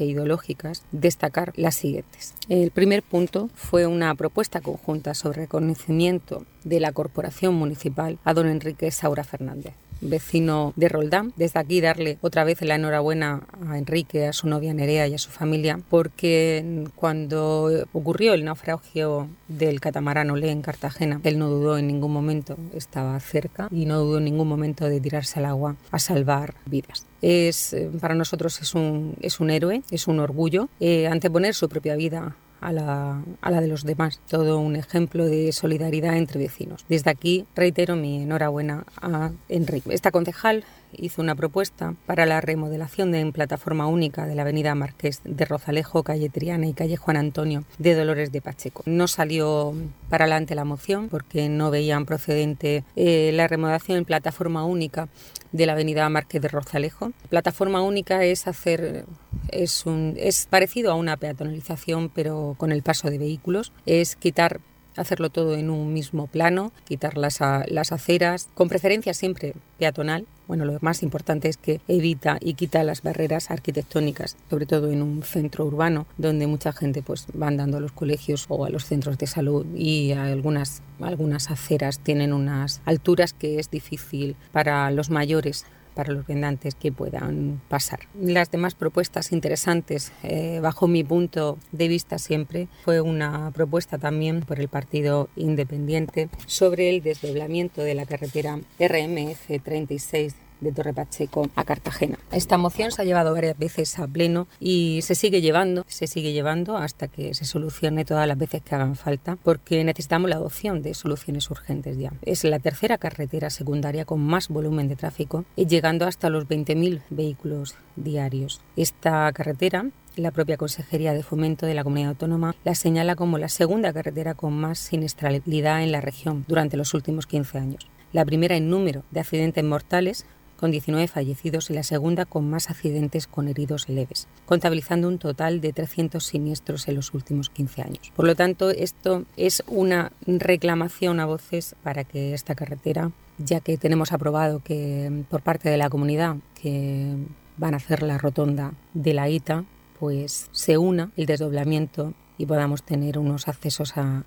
e 0.00 0.04
ideológicas, 0.04 0.82
destacar 0.92 1.52
las 1.56 1.76
siguientes. 1.76 2.34
El 2.48 2.70
primer 2.70 3.02
punto 3.02 3.48
fue 3.54 3.86
una 3.86 4.14
propuesta 4.14 4.60
conjunta 4.60 5.14
sobre 5.14 5.42
reconocimiento 5.42 6.44
de 6.64 6.80
la 6.80 6.92
Corporación 6.92 7.54
Municipal 7.54 8.18
a 8.24 8.34
don 8.34 8.48
Enrique 8.48 8.90
Saura 8.90 9.24
Fernández 9.24 9.74
vecino 10.00 10.72
de 10.76 10.88
Roldán. 10.88 11.32
Desde 11.36 11.60
aquí 11.60 11.80
darle 11.80 12.18
otra 12.20 12.44
vez 12.44 12.60
la 12.62 12.76
enhorabuena 12.76 13.42
a 13.68 13.78
Enrique, 13.78 14.26
a 14.26 14.32
su 14.32 14.48
novia 14.48 14.74
Nerea 14.74 15.06
y 15.08 15.14
a 15.14 15.18
su 15.18 15.30
familia, 15.30 15.80
porque 15.88 16.84
cuando 16.94 17.70
ocurrió 17.92 18.34
el 18.34 18.44
naufragio 18.44 19.28
del 19.48 19.80
catamarán 19.80 20.30
Olé 20.30 20.50
en 20.50 20.62
Cartagena, 20.62 21.20
él 21.24 21.38
no 21.38 21.48
dudó 21.48 21.78
en 21.78 21.86
ningún 21.86 22.12
momento, 22.12 22.56
estaba 22.74 23.18
cerca 23.20 23.68
y 23.70 23.86
no 23.86 24.00
dudó 24.00 24.18
en 24.18 24.24
ningún 24.24 24.48
momento 24.48 24.88
de 24.88 25.00
tirarse 25.00 25.38
al 25.38 25.46
agua 25.46 25.76
a 25.90 25.98
salvar 25.98 26.54
vidas. 26.66 27.06
Es, 27.22 27.72
eh, 27.72 27.90
para 28.00 28.14
nosotros 28.14 28.60
es 28.60 28.74
un, 28.74 29.14
es 29.20 29.40
un 29.40 29.50
héroe, 29.50 29.82
es 29.90 30.06
un 30.06 30.20
orgullo 30.20 30.68
eh, 30.80 31.06
anteponer 31.06 31.54
su 31.54 31.68
propia 31.68 31.96
vida 31.96 32.36
a 32.60 32.72
la, 32.72 33.22
a 33.40 33.50
la 33.50 33.60
de 33.60 33.68
los 33.68 33.84
demás. 33.84 34.20
Todo 34.28 34.58
un 34.58 34.76
ejemplo 34.76 35.26
de 35.26 35.52
solidaridad 35.52 36.16
entre 36.16 36.38
vecinos. 36.38 36.84
Desde 36.88 37.10
aquí 37.10 37.46
reitero 37.54 37.96
mi 37.96 38.22
enhorabuena 38.22 38.84
a 39.00 39.30
Enrique. 39.48 39.92
Esta 39.92 40.10
concejal 40.10 40.64
hizo 40.98 41.22
una 41.22 41.34
propuesta 41.34 41.94
para 42.06 42.26
la 42.26 42.40
remodelación 42.40 43.12
de 43.12 43.20
en 43.20 43.32
plataforma 43.32 43.86
única 43.86 44.26
de 44.26 44.34
la 44.34 44.42
avenida 44.42 44.74
Marqués 44.74 45.20
de 45.24 45.44
Rozalejo, 45.44 46.02
calle 46.02 46.28
Triana 46.28 46.66
y 46.66 46.72
calle 46.72 46.96
Juan 46.96 47.16
Antonio 47.16 47.64
de 47.78 47.94
Dolores 47.94 48.32
de 48.32 48.40
Pacheco. 48.40 48.82
No 48.86 49.08
salió 49.08 49.74
para 50.08 50.24
adelante 50.24 50.54
la 50.54 50.64
moción 50.64 51.08
porque 51.08 51.48
no 51.48 51.70
veían 51.70 52.06
procedente 52.06 52.84
eh, 52.96 53.30
la 53.32 53.48
remodelación 53.48 53.98
en 53.98 54.04
plataforma 54.04 54.64
única 54.64 55.08
de 55.52 55.66
la 55.66 55.72
avenida 55.72 56.08
Marqués 56.08 56.42
de 56.42 56.48
Rozalejo. 56.48 57.12
Plataforma 57.28 57.82
única 57.82 58.24
es 58.24 58.46
hacer 58.46 59.04
es, 59.48 59.86
un, 59.86 60.14
es 60.18 60.46
parecido 60.46 60.92
a 60.92 60.94
una 60.94 61.16
peatonalización 61.16 62.10
pero 62.10 62.54
con 62.58 62.72
el 62.72 62.82
paso 62.82 63.10
de 63.10 63.18
vehículos, 63.18 63.72
es 63.86 64.16
quitar 64.16 64.60
hacerlo 64.96 65.30
todo 65.30 65.56
en 65.56 65.70
un 65.70 65.92
mismo 65.92 66.26
plano, 66.26 66.72
quitar 66.84 67.16
las, 67.16 67.40
las 67.40 67.92
aceras, 67.92 68.48
con 68.54 68.68
preferencia 68.68 69.14
siempre 69.14 69.54
peatonal. 69.78 70.26
Bueno, 70.46 70.64
lo 70.64 70.78
más 70.80 71.02
importante 71.02 71.48
es 71.48 71.56
que 71.56 71.80
evita 71.88 72.38
y 72.40 72.54
quita 72.54 72.84
las 72.84 73.02
barreras 73.02 73.50
arquitectónicas, 73.50 74.36
sobre 74.48 74.66
todo 74.66 74.92
en 74.92 75.02
un 75.02 75.22
centro 75.24 75.64
urbano 75.64 76.06
donde 76.18 76.46
mucha 76.46 76.72
gente 76.72 77.02
pues 77.02 77.26
va 77.40 77.48
andando 77.48 77.78
a 77.78 77.80
los 77.80 77.90
colegios 77.90 78.46
o 78.48 78.64
a 78.64 78.70
los 78.70 78.84
centros 78.84 79.18
de 79.18 79.26
salud 79.26 79.66
y 79.74 80.12
algunas, 80.12 80.82
algunas 81.00 81.50
aceras 81.50 81.98
tienen 81.98 82.32
unas 82.32 82.80
alturas 82.84 83.32
que 83.32 83.58
es 83.58 83.70
difícil 83.70 84.36
para 84.52 84.90
los 84.92 85.10
mayores 85.10 85.66
para 85.96 86.12
los 86.12 86.26
viandantes 86.26 86.76
que 86.76 86.92
puedan 86.92 87.60
pasar. 87.68 88.00
Las 88.20 88.50
demás 88.50 88.74
propuestas 88.74 89.32
interesantes, 89.32 90.12
eh, 90.22 90.60
bajo 90.62 90.86
mi 90.86 91.02
punto 91.02 91.58
de 91.72 91.88
vista 91.88 92.18
siempre, 92.18 92.68
fue 92.84 93.00
una 93.00 93.50
propuesta 93.52 93.98
también 93.98 94.42
por 94.42 94.60
el 94.60 94.68
Partido 94.68 95.28
Independiente 95.34 96.28
sobre 96.46 96.90
el 96.90 97.02
desdoblamiento 97.02 97.80
de 97.80 97.94
la 97.94 98.04
carretera 98.04 98.60
RMF 98.78 99.62
36 99.64 100.34
de 100.60 100.72
Torre 100.72 100.94
Pacheco 100.94 101.48
a 101.54 101.64
Cartagena. 101.64 102.18
Esta 102.32 102.58
moción 102.58 102.90
se 102.90 103.02
ha 103.02 103.04
llevado 103.04 103.34
varias 103.34 103.58
veces 103.58 103.98
a 103.98 104.06
pleno 104.06 104.48
y 104.60 105.00
se 105.02 105.14
sigue 105.14 105.40
llevando, 105.40 105.84
se 105.88 106.06
sigue 106.06 106.32
llevando 106.32 106.76
hasta 106.76 107.08
que 107.08 107.34
se 107.34 107.44
solucione 107.44 108.04
todas 108.04 108.26
las 108.26 108.38
veces 108.38 108.62
que 108.62 108.74
hagan 108.74 108.96
falta, 108.96 109.36
porque 109.42 109.84
necesitamos 109.84 110.30
la 110.30 110.36
adopción 110.36 110.82
de 110.82 110.94
soluciones 110.94 111.50
urgentes 111.50 111.98
ya. 111.98 112.12
Es 112.22 112.44
la 112.44 112.58
tercera 112.58 112.98
carretera 112.98 113.50
secundaria 113.50 114.04
con 114.04 114.20
más 114.20 114.48
volumen 114.48 114.88
de 114.88 114.96
tráfico, 114.96 115.44
llegando 115.56 116.06
hasta 116.06 116.30
los 116.30 116.46
20.000 116.46 117.02
vehículos 117.10 117.76
diarios. 117.96 118.60
Esta 118.76 119.30
carretera 119.32 119.86
la 120.16 120.30
propia 120.30 120.56
Consejería 120.56 121.12
de 121.12 121.22
Fomento 121.22 121.66
de 121.66 121.74
la 121.74 121.84
Comunidad 121.84 122.10
Autónoma 122.10 122.54
la 122.64 122.74
señala 122.74 123.16
como 123.16 123.36
la 123.36 123.48
segunda 123.48 123.92
carretera 123.92 124.34
con 124.34 124.54
más 124.54 124.78
siniestralidad 124.78 125.82
en 125.82 125.92
la 125.92 126.00
región 126.00 126.44
durante 126.48 126.78
los 126.78 126.94
últimos 126.94 127.26
15 127.26 127.58
años. 127.58 127.86
La 128.12 128.24
primera 128.24 128.56
en 128.56 128.70
número 128.70 129.02
de 129.10 129.20
accidentes 129.20 129.62
mortales, 129.62 130.24
con 130.58 130.70
19 130.70 131.08
fallecidos, 131.08 131.70
y 131.70 131.74
la 131.74 131.82
segunda 131.82 132.24
con 132.24 132.48
más 132.48 132.70
accidentes 132.70 133.26
con 133.26 133.48
heridos 133.48 133.88
leves, 133.88 134.28
contabilizando 134.46 135.08
un 135.08 135.18
total 135.18 135.60
de 135.60 135.72
300 135.72 136.24
siniestros 136.24 136.88
en 136.88 136.96
los 136.96 137.14
últimos 137.14 137.50
15 137.50 137.82
años. 137.82 138.12
Por 138.14 138.26
lo 138.26 138.34
tanto, 138.34 138.70
esto 138.70 139.24
es 139.36 139.62
una 139.66 140.12
reclamación 140.26 141.20
a 141.20 141.26
voces 141.26 141.76
para 141.82 142.04
que 142.04 142.34
esta 142.34 142.54
carretera, 142.54 143.10
ya 143.38 143.60
que 143.60 143.76
tenemos 143.76 144.12
aprobado 144.12 144.60
que 144.60 145.24
por 145.30 145.42
parte 145.42 145.68
de 145.68 145.76
la 145.76 145.90
comunidad 145.90 146.36
que 146.60 147.14
van 147.56 147.74
a 147.74 147.78
hacer 147.78 148.02
la 148.02 148.18
rotonda 148.18 148.72
de 148.94 149.14
la 149.14 149.28
ITA, 149.28 149.64
pues 149.98 150.48
se 150.52 150.78
una 150.78 151.10
el 151.16 151.26
desdoblamiento 151.26 152.14
y 152.38 152.46
podamos 152.46 152.82
tener 152.82 153.18
unos 153.18 153.48
accesos 153.48 153.96
a, 153.96 154.24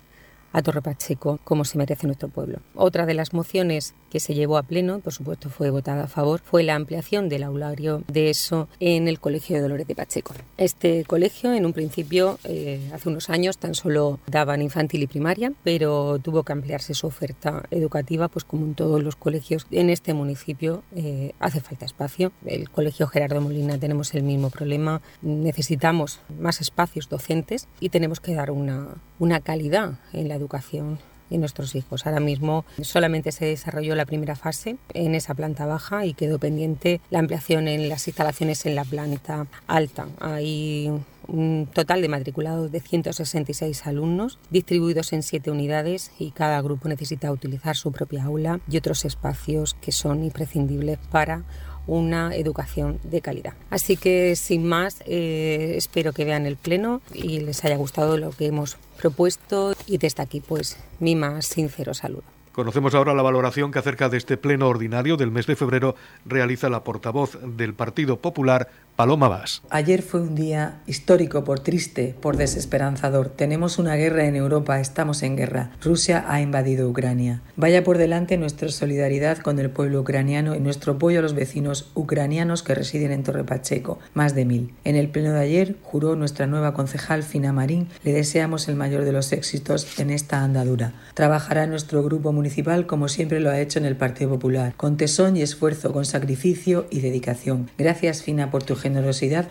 a 0.52 0.62
Torre 0.62 0.82
Pacheco 0.82 1.38
como 1.44 1.64
se 1.64 1.78
merece 1.78 2.06
nuestro 2.06 2.28
pueblo. 2.28 2.58
Otra 2.74 3.06
de 3.06 3.14
las 3.14 3.32
mociones 3.32 3.94
que 4.10 4.20
se 4.20 4.34
llevó 4.34 4.58
a 4.58 4.64
pleno, 4.64 5.00
por 5.00 5.12
supuesto 5.12 5.48
fue 5.48 5.70
votada 5.70 6.04
a 6.04 6.08
favor, 6.08 6.40
fue 6.44 6.62
la 6.62 6.74
ampliación 6.74 7.28
del 7.28 7.44
aulario 7.44 8.02
de 8.08 8.30
ESO 8.30 8.68
en 8.80 9.08
el 9.08 9.20
Colegio 9.20 9.56
de 9.56 9.62
Dolores 9.62 9.86
de 9.86 9.94
Pacheco. 9.94 10.34
Este 10.56 11.04
colegio 11.04 11.52
en 11.52 11.64
un 11.64 11.72
principio, 11.72 12.38
eh, 12.44 12.90
hace 12.92 13.08
unos 13.08 13.30
años, 13.30 13.58
tan 13.58 13.74
solo 13.74 14.18
daban 14.26 14.62
infantil 14.62 15.02
y 15.02 15.06
primaria, 15.06 15.52
pero 15.62 16.18
tuvo 16.18 16.42
que 16.42 16.52
ampliarse 16.52 16.94
su 16.94 17.06
oferta 17.06 17.62
educativa, 17.70 18.28
pues 18.28 18.44
como 18.44 18.66
en 18.66 18.74
todos 18.74 19.02
los 19.02 19.16
colegios 19.16 19.66
en 19.70 19.90
este 19.90 20.12
municipio 20.12 20.82
eh, 20.94 21.32
hace 21.38 21.60
falta 21.60 21.84
espacio. 21.84 22.32
El 22.44 22.68
Colegio 22.70 23.06
Gerardo 23.06 23.40
Molina 23.40 23.78
tenemos 23.78 24.14
el 24.14 24.24
mismo 24.24 24.50
problema, 24.50 25.00
necesitamos 25.22 26.20
más 26.38 26.60
espacios 26.60 27.08
docentes 27.08 27.68
y 27.78 27.90
tenemos 27.90 28.20
que 28.20 28.34
dar 28.34 28.50
una, 28.50 28.88
una 29.18 29.40
calidad 29.40 29.98
en 30.12 30.28
la 30.28 30.38
educación 30.40 30.98
de 31.30 31.38
nuestros 31.38 31.74
hijos. 31.74 32.06
Ahora 32.06 32.20
mismo 32.20 32.64
solamente 32.82 33.32
se 33.32 33.46
desarrolló 33.46 33.94
la 33.94 34.04
primera 34.04 34.36
fase 34.36 34.76
en 34.92 35.14
esa 35.14 35.34
planta 35.34 35.64
baja 35.64 36.04
y 36.04 36.14
quedó 36.14 36.38
pendiente 36.38 37.00
la 37.10 37.20
ampliación 37.20 37.68
en 37.68 37.88
las 37.88 38.06
instalaciones 38.08 38.66
en 38.66 38.74
la 38.74 38.84
planta 38.84 39.46
alta. 39.66 40.08
Hay 40.18 40.90
un 41.28 41.68
total 41.72 42.02
de 42.02 42.08
matriculados 42.08 42.72
de 42.72 42.80
166 42.80 43.86
alumnos 43.86 44.38
distribuidos 44.50 45.12
en 45.12 45.22
siete 45.22 45.50
unidades 45.50 46.10
y 46.18 46.32
cada 46.32 46.60
grupo 46.60 46.88
necesita 46.88 47.30
utilizar 47.30 47.76
su 47.76 47.92
propia 47.92 48.24
aula 48.24 48.60
y 48.68 48.76
otros 48.76 49.04
espacios 49.04 49.74
que 49.80 49.92
son 49.92 50.24
imprescindibles 50.24 50.98
para 51.10 51.44
una 51.86 52.34
educación 52.34 52.98
de 53.02 53.20
calidad. 53.20 53.54
Así 53.70 53.96
que 53.96 54.36
sin 54.36 54.66
más, 54.66 55.02
eh, 55.06 55.74
espero 55.76 56.12
que 56.12 56.24
vean 56.24 56.46
el 56.46 56.56
pleno 56.56 57.00
y 57.12 57.40
les 57.40 57.64
haya 57.64 57.76
gustado 57.76 58.16
lo 58.16 58.30
que 58.30 58.46
hemos 58.46 58.76
propuesto 59.00 59.74
y 59.86 59.98
desde 59.98 60.22
aquí 60.22 60.40
pues 60.40 60.76
mi 60.98 61.16
más 61.16 61.46
sincero 61.46 61.94
saludo. 61.94 62.24
Conocemos 62.52 62.94
ahora 62.94 63.14
la 63.14 63.22
valoración 63.22 63.70
que 63.70 63.78
acerca 63.78 64.08
de 64.08 64.18
este 64.18 64.36
pleno 64.36 64.68
ordinario 64.68 65.16
del 65.16 65.30
mes 65.30 65.46
de 65.46 65.54
febrero 65.54 65.94
realiza 66.26 66.68
la 66.68 66.82
portavoz 66.82 67.38
del 67.42 67.74
Partido 67.74 68.18
Popular, 68.18 68.68
Paloma 69.00 69.28
Vaz. 69.28 69.62
Ayer 69.70 70.02
fue 70.02 70.20
un 70.20 70.34
día 70.34 70.82
histórico 70.86 71.42
por 71.42 71.60
triste, 71.60 72.14
por 72.20 72.36
desesperanzador. 72.36 73.30
Tenemos 73.30 73.78
una 73.78 73.94
guerra 73.94 74.26
en 74.26 74.36
Europa, 74.36 74.78
estamos 74.78 75.22
en 75.22 75.38
guerra. 75.38 75.70
Rusia 75.82 76.26
ha 76.28 76.42
invadido 76.42 76.86
Ucrania. 76.86 77.40
Vaya 77.56 77.82
por 77.82 77.96
delante 77.96 78.36
nuestra 78.36 78.68
solidaridad 78.68 79.38
con 79.38 79.58
el 79.58 79.70
pueblo 79.70 80.02
ucraniano 80.02 80.54
y 80.54 80.60
nuestro 80.60 80.92
apoyo 80.92 81.20
a 81.20 81.22
los 81.22 81.32
vecinos 81.32 81.90
ucranianos 81.94 82.62
que 82.62 82.74
residen 82.74 83.10
en 83.12 83.22
Torre 83.22 83.42
Pacheco, 83.42 83.98
más 84.12 84.34
de 84.34 84.44
mil. 84.44 84.74
En 84.84 84.96
el 84.96 85.08
pleno 85.08 85.32
de 85.32 85.40
ayer 85.40 85.76
juró 85.82 86.14
nuestra 86.14 86.46
nueva 86.46 86.74
concejal 86.74 87.22
Fina 87.22 87.54
Marín. 87.54 87.88
Le 88.04 88.12
deseamos 88.12 88.68
el 88.68 88.76
mayor 88.76 89.06
de 89.06 89.12
los 89.12 89.32
éxitos 89.32 89.98
en 89.98 90.10
esta 90.10 90.42
andadura. 90.44 90.92
Trabajará 91.14 91.66
nuestro 91.66 92.02
grupo 92.02 92.32
municipal 92.32 92.86
como 92.86 93.08
siempre 93.08 93.40
lo 93.40 93.48
ha 93.48 93.60
hecho 93.60 93.78
en 93.78 93.86
el 93.86 93.96
Partido 93.96 94.28
Popular, 94.28 94.74
con 94.76 94.98
tesón 94.98 95.38
y 95.38 95.40
esfuerzo, 95.40 95.90
con 95.90 96.04
sacrificio 96.04 96.86
y 96.90 97.00
dedicación. 97.00 97.70
Gracias 97.78 98.22
Fina 98.22 98.50
por 98.50 98.62
tu 98.62 98.74
generosidad 98.74 98.89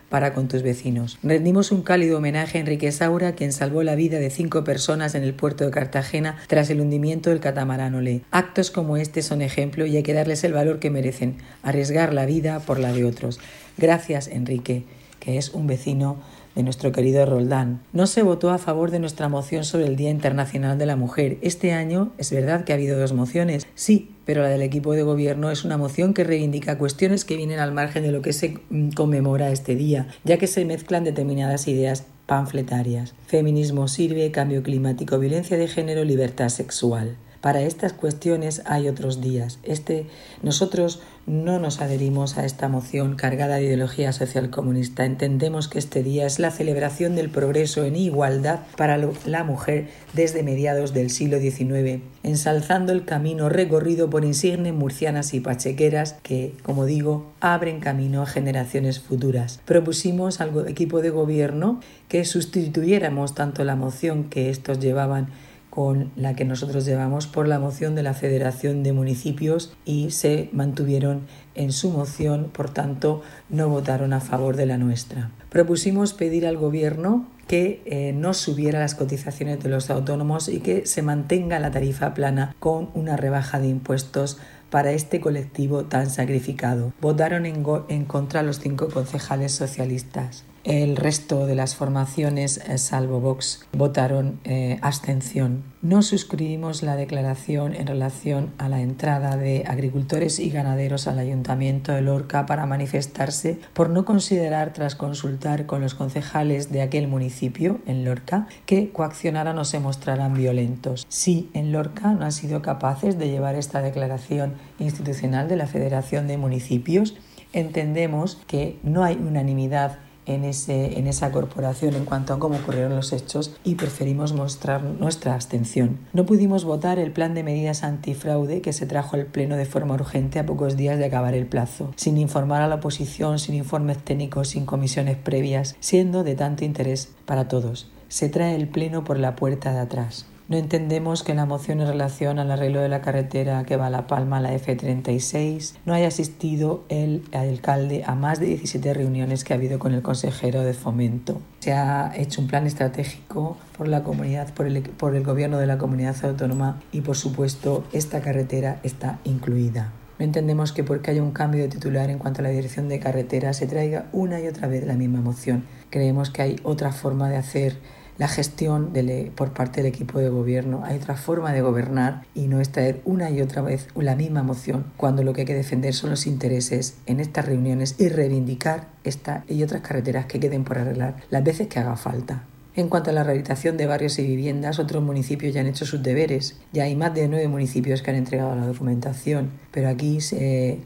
para 0.10 0.34
con 0.34 0.48
tus 0.48 0.64
vecinos. 0.64 1.18
Rendimos 1.24 1.72
un 1.72 1.82
cálido 1.82 2.18
homenaje 2.18 2.58
a 2.58 2.62
Enrique 2.62 2.92
Saura, 2.92 3.34
quien 3.34 3.52
salvó 3.52 3.84
la 3.84 3.96
vida 3.96 4.20
de 4.20 4.30
cinco 4.30 4.64
personas 4.64 5.16
en 5.16 5.24
el 5.24 5.34
puerto 5.34 5.66
de 5.66 5.72
Cartagena 5.72 6.38
tras 6.48 6.70
el 6.70 6.82
hundimiento 6.82 7.30
del 7.30 7.40
catamarán 7.40 7.96
Olé. 7.96 8.22
Actos 8.32 8.72
como 8.72 8.98
este 8.98 9.22
son 9.22 9.42
ejemplo 9.42 9.86
y 9.86 9.98
hay 9.98 10.04
que 10.04 10.14
darles 10.14 10.44
el 10.44 10.54
valor 10.54 10.80
que 10.80 10.90
merecen, 10.90 11.38
arriesgar 11.64 12.14
la 12.14 12.26
vida 12.26 12.60
por 12.60 12.80
la 12.80 12.92
de 12.92 13.06
otros. 13.06 13.40
Gracias, 13.78 14.28
Enrique, 14.28 14.84
que 15.20 15.38
es 15.38 15.50
un 15.50 15.68
vecino 15.68 16.20
de 16.56 16.64
nuestro 16.64 16.92
querido 16.92 17.26
Roldán. 17.26 17.82
No 17.94 18.08
se 18.08 18.24
votó 18.24 18.50
a 18.50 18.58
favor 18.58 18.92
de 18.92 19.00
nuestra 19.00 19.30
moción 19.30 19.64
sobre 19.64 19.86
el 19.86 19.96
Día 19.96 20.10
Internacional 20.10 20.78
de 20.78 20.86
la 20.86 20.96
Mujer. 20.96 21.38
Este 21.42 21.72
año 21.74 22.12
es 22.18 22.32
verdad 22.32 22.66
que 22.66 22.74
ha 22.74 22.76
habido 22.76 23.00
dos 23.00 23.14
mociones, 23.14 23.68
sí, 23.76 24.12
pero 24.30 24.44
la 24.44 24.50
del 24.50 24.62
equipo 24.62 24.94
de 24.94 25.02
gobierno 25.02 25.50
es 25.50 25.66
una 25.66 25.76
moción 25.76 26.14
que 26.14 26.24
reivindica 26.24 26.78
cuestiones 26.78 27.26
que 27.26 27.36
vienen 27.36 27.58
al 27.58 27.74
margen 27.74 28.04
de 28.04 28.12
lo 28.12 28.22
que 28.22 28.32
se 28.32 28.60
mm, 28.70 28.90
conmemora 28.92 29.50
este 29.50 29.74
día, 29.74 30.08
ya 30.24 30.38
que 30.38 30.46
se 30.46 30.66
mezclan 30.66 31.04
determinadas 31.04 31.68
ideas 31.68 32.06
panfletarias. 32.28 33.16
Feminismo 33.26 33.88
sirve, 33.88 34.30
cambio 34.30 34.62
climático, 34.62 35.18
violencia 35.18 35.58
de 35.58 35.68
género, 35.68 36.04
libertad 36.04 36.50
sexual. 36.50 37.18
Para 37.42 37.62
estas 37.62 37.94
cuestiones 37.94 38.62
hay 38.66 38.90
otros 38.90 39.22
días. 39.22 39.60
Este, 39.64 40.08
nosotros 40.44 41.02
no 41.26 41.60
nos 41.60 41.80
adherimos 41.80 42.38
a 42.38 42.46
esta 42.46 42.68
moción 42.68 43.16
cargada 43.16 43.56
de 43.56 43.66
ideología 43.66 44.12
social 44.12 44.50
comunista. 44.50 45.06
Entendemos 45.06 45.68
que 45.68 45.80
este 45.80 46.04
día 46.04 46.26
es 46.26 46.40
la 46.40 46.52
celebración 46.52 47.16
del 47.16 47.30
progreso 47.30 47.86
en 47.86 47.96
igualdad 47.96 48.62
para 48.76 48.98
la 49.26 49.44
mujer 49.44 49.88
desde 50.14 50.44
mediados 50.44 50.94
del 50.94 51.12
siglo 51.12 51.40
XIX, 51.40 52.02
ensalzando 52.24 52.92
el 52.92 53.06
camino 53.06 53.48
recorrido 53.48 54.10
por 54.10 54.26
insignes 54.26 54.74
murcianas 54.74 55.34
y 55.34 55.40
pachequeras 55.40 56.18
que, 56.24 56.56
como 56.64 56.86
digo, 56.86 57.32
abren 57.40 57.80
camino 57.80 58.24
a 58.24 58.26
generaciones 58.26 59.00
futuras. 59.00 59.62
Propusimos 59.66 60.42
al 60.42 60.68
equipo 60.68 61.02
de 61.02 61.12
gobierno 61.12 61.80
que 62.10 62.26
sustituyéramos 62.26 63.36
tanto 63.36 63.64
la 63.64 63.76
moción 63.76 64.26
que 64.26 64.50
estos 64.50 64.80
llevaban 64.80 65.30
con 65.70 66.12
la 66.16 66.36
que 66.36 66.46
nosotros 66.46 66.86
llevamos 66.86 67.28
por 67.28 67.48
la 67.48 67.60
moción 67.60 67.96
de 67.96 68.04
la 68.04 68.14
Federación 68.14 68.84
de 68.84 68.94
Municipios 68.94 69.74
y 69.86 70.12
se 70.12 70.50
mantuvieron 70.52 71.22
en 71.56 71.72
su 71.72 71.90
moción, 71.92 72.50
por 72.52 72.70
tanto, 72.70 73.22
no 73.50 73.70
votaron 73.70 74.14
a 74.14 74.20
favor 74.20 74.56
de 74.56 74.66
la 74.66 74.78
nuestra. 74.78 75.32
Propusimos 75.50 76.14
pedir 76.14 76.48
al 76.48 76.58
Gobierno 76.58 77.28
que 77.48 77.82
eh, 77.86 78.14
no 78.14 78.36
subiera 78.36 78.80
las 78.80 78.94
cotizaciones 78.94 79.62
de 79.64 79.70
los 79.70 79.90
autónomos 79.90 80.50
y 80.50 80.60
que 80.60 80.86
se 80.86 81.02
mantenga 81.02 81.60
la 81.60 81.72
tarifa 81.72 82.14
plana 82.14 82.56
con 82.60 82.90
una 82.94 83.18
rebaja 83.18 83.60
de 83.60 83.68
impuestos 83.68 84.38
para 84.70 84.92
este 84.92 85.20
colectivo 85.20 85.86
tan 85.86 86.10
sacrificado. 86.10 86.94
Votaron 87.02 87.48
en, 87.48 87.66
en 87.90 88.06
contra 88.06 88.44
los 88.44 88.60
cinco 88.60 88.90
concejales 88.90 89.52
socialistas. 89.52 90.44
El 90.66 90.98
resto 90.98 91.46
de 91.46 91.56
las 91.56 91.76
formaciones, 91.76 92.58
eh, 92.58 92.78
salvo 92.78 93.22
Vox, 93.22 93.66
votaron 93.72 94.42
eh, 94.44 94.78
abstención. 94.82 95.64
No 95.82 96.02
suscribimos 96.02 96.84
la 96.84 96.98
declaración 96.98 97.74
en 97.74 97.88
relación 97.88 98.52
a 98.58 98.68
la 98.68 98.82
entrada 98.82 99.38
de 99.38 99.64
agricultores 99.66 100.40
y 100.40 100.50
ganaderos 100.50 101.08
al 101.08 101.20
Ayuntamiento 101.20 101.94
de 101.94 102.02
Lorca 102.02 102.46
para 102.46 102.66
manifestarse 102.66 103.60
por 103.74 103.90
no 103.90 104.04
considerar, 104.04 104.74
tras 104.74 104.96
consultar 104.96 105.66
con 105.66 105.80
los 105.80 105.96
concejales 105.96 106.72
de 106.72 106.82
aquel 106.82 107.08
municipio, 107.08 107.80
en 107.86 108.04
Lorca, 108.04 108.48
que 108.66 108.90
coaccionaran 108.92 109.58
o 109.58 109.64
se 109.64 109.80
mostraran 109.80 110.34
violentos. 110.34 111.06
Si 111.08 111.50
en 111.54 111.72
Lorca 111.72 112.12
no 112.12 112.26
han 112.26 112.34
sido 112.34 112.62
capaces 112.62 113.18
de 113.18 113.30
llevar 113.30 113.56
esta 113.56 113.82
declaración 113.82 114.56
institucional 114.78 115.48
de 115.48 115.56
la 115.56 115.68
Federación 115.68 116.28
de 116.28 116.38
Municipios, 116.38 117.16
entendemos 117.54 118.38
que 118.48 118.78
no 118.84 119.06
hay 119.06 119.16
unanimidad 119.16 120.00
en, 120.30 120.46
ese, 120.46 121.00
en 121.00 121.08
esa 121.08 121.32
corporación 121.32 121.96
en 121.96 122.06
cuanto 122.06 122.34
a 122.34 122.40
cómo 122.40 122.58
ocurrieron 122.58 122.96
los 122.96 123.12
hechos 123.14 123.56
y 123.64 123.76
preferimos 123.76 124.34
mostrar 124.34 124.84
nuestra 124.84 125.34
abstención. 125.34 126.00
No 126.14 126.26
pudimos 126.26 126.64
votar 126.64 127.00
el 127.00 127.12
plan 127.12 127.34
de 127.34 127.44
medidas 127.44 127.84
antifraude 127.84 128.62
que 128.62 128.74
se 128.74 128.86
trajo 128.86 129.16
al 129.16 129.26
Pleno 129.26 129.58
de 129.58 129.66
forma 129.66 129.96
urgente 129.96 130.40
a 130.40 130.46
pocos 130.46 130.78
días 130.78 130.98
de 130.98 131.06
acabar 131.06 131.34
el 131.34 131.46
plazo, 131.46 131.92
sin 131.96 132.18
informar 132.18 132.62
a 132.62 132.68
la 132.68 132.76
oposición, 132.76 133.40
sin 133.40 133.56
informes 133.56 133.98
técnicos, 133.98 134.50
sin 134.50 134.66
comisiones 134.66 135.18
previas, 135.18 135.76
siendo 135.80 136.24
de 136.24 136.36
tanto 136.36 136.66
interés 136.66 137.12
para 137.26 137.48
todos. 137.48 137.92
Se 138.08 138.30
trae 138.30 138.56
el 138.56 138.68
Pleno 138.68 139.04
por 139.04 139.20
la 139.20 139.36
puerta 139.36 139.72
de 139.72 139.80
atrás. 139.80 140.26
No 140.50 140.58
entendemos 140.58 141.22
que 141.22 141.36
la 141.36 141.46
moción 141.46 141.80
en 141.80 141.86
relación 141.86 142.40
al 142.40 142.50
arreglo 142.50 142.82
de 142.82 142.90
la 142.90 143.02
carretera 143.02 143.64
que 143.66 143.78
va 143.78 143.86
a 143.86 143.92
La 143.92 144.08
Palma, 144.08 144.42
la 144.42 144.52
F36, 144.52 145.76
no 145.86 145.94
haya 145.94 146.08
asistido 146.08 146.86
el 146.90 147.22
alcalde 147.34 148.04
a 148.04 148.16
más 148.16 148.40
de 148.40 148.48
17 148.48 148.96
reuniones 148.96 149.44
que 149.44 149.54
ha 149.54 149.58
habido 149.58 149.78
con 149.78 149.94
el 149.94 150.02
consejero 150.02 150.64
de 150.64 150.74
fomento. 150.74 151.40
Se 151.60 151.74
ha 151.74 152.12
hecho 152.16 152.42
un 152.42 152.48
plan 152.48 152.66
estratégico 152.66 153.58
por 153.78 153.88
la 153.88 154.04
comunidad, 154.04 154.52
por 154.56 154.66
el, 154.66 155.24
gobierno 155.24 155.60
de 155.60 155.68
la 155.68 155.78
comunidad 155.78 156.16
autónoma 156.26 156.82
y 156.92 157.02
por 157.02 157.16
supuesto 157.16 157.84
esta 157.94 158.20
carretera 158.22 158.80
está 158.82 159.20
incluida. 159.26 159.94
No 160.18 160.26
entendemos 160.26 160.72
que 160.72 160.84
porque 160.84 161.12
haya 161.12 161.22
un 161.22 161.30
cambio 161.30 161.62
de 161.62 161.70
titular 161.70 162.10
en 162.10 162.18
cuanto 162.18 162.42
a 162.42 162.46
la 162.46 162.50
dirección 162.50 162.90
de 162.90 163.00
carretera 163.00 163.54
se 163.54 163.68
traiga 163.68 164.08
una 164.14 164.42
y 164.42 164.48
otra 164.48 164.68
vez 164.68 164.84
la 164.84 164.96
misma 164.96 165.22
moción. 165.22 165.66
Creemos 165.92 166.32
que 166.32 166.42
hay 166.42 166.56
otra 166.64 166.92
forma 166.92 167.30
de 167.30 167.38
hacer 167.38 167.78
la 168.20 168.28
gestión 168.28 168.94
por 169.36 169.54
parte 169.54 169.82
del 169.82 169.92
equipo 169.92 170.20
de 170.20 170.30
gobierno. 170.30 170.84
Hay 170.86 170.98
otra 170.98 171.16
forma 171.16 171.54
de 171.54 171.62
gobernar 171.62 172.26
y 172.36 172.48
no 172.48 172.62
es 172.62 172.70
traer 172.70 173.02
una 173.06 173.32
y 173.32 173.42
otra 173.42 173.64
vez 173.64 173.88
la 173.96 174.16
misma 174.16 174.44
moción 174.44 174.86
cuando 174.98 175.24
lo 175.24 175.34
que 175.34 175.42
hay 175.42 175.48
que 175.48 175.56
defender 175.56 175.94
son 175.96 176.12
los 176.12 176.28
intereses 176.28 176.98
en 177.08 177.20
estas 177.20 177.46
reuniones 177.46 177.96
y 177.98 178.10
reivindicar 178.10 178.90
esta 179.04 179.44
y 179.48 179.64
otras 179.64 179.82
carreteras 179.82 180.26
que 180.26 180.40
queden 180.40 180.66
por 180.66 180.78
arreglar 180.78 181.16
las 181.32 181.44
veces 181.44 181.68
que 181.68 181.80
haga 181.80 181.96
falta. 181.96 182.44
En 182.76 182.88
cuanto 182.88 183.10
a 183.10 183.14
la 183.14 183.24
rehabilitación 183.24 183.78
de 183.78 183.88
barrios 183.88 184.20
y 184.20 184.28
viviendas, 184.28 184.80
otros 184.80 185.04
municipios 185.04 185.54
ya 185.54 185.62
han 185.62 185.68
hecho 185.68 185.86
sus 185.86 186.02
deberes. 186.04 186.58
Ya 186.72 186.84
hay 186.84 186.96
más 186.96 187.14
de 187.14 187.28
nueve 187.28 187.48
municipios 187.48 188.02
que 188.02 188.12
han 188.12 188.16
entregado 188.16 188.56
la 188.56 188.66
documentación. 188.66 189.50
Pero 189.72 189.90
aquí, 189.90 190.20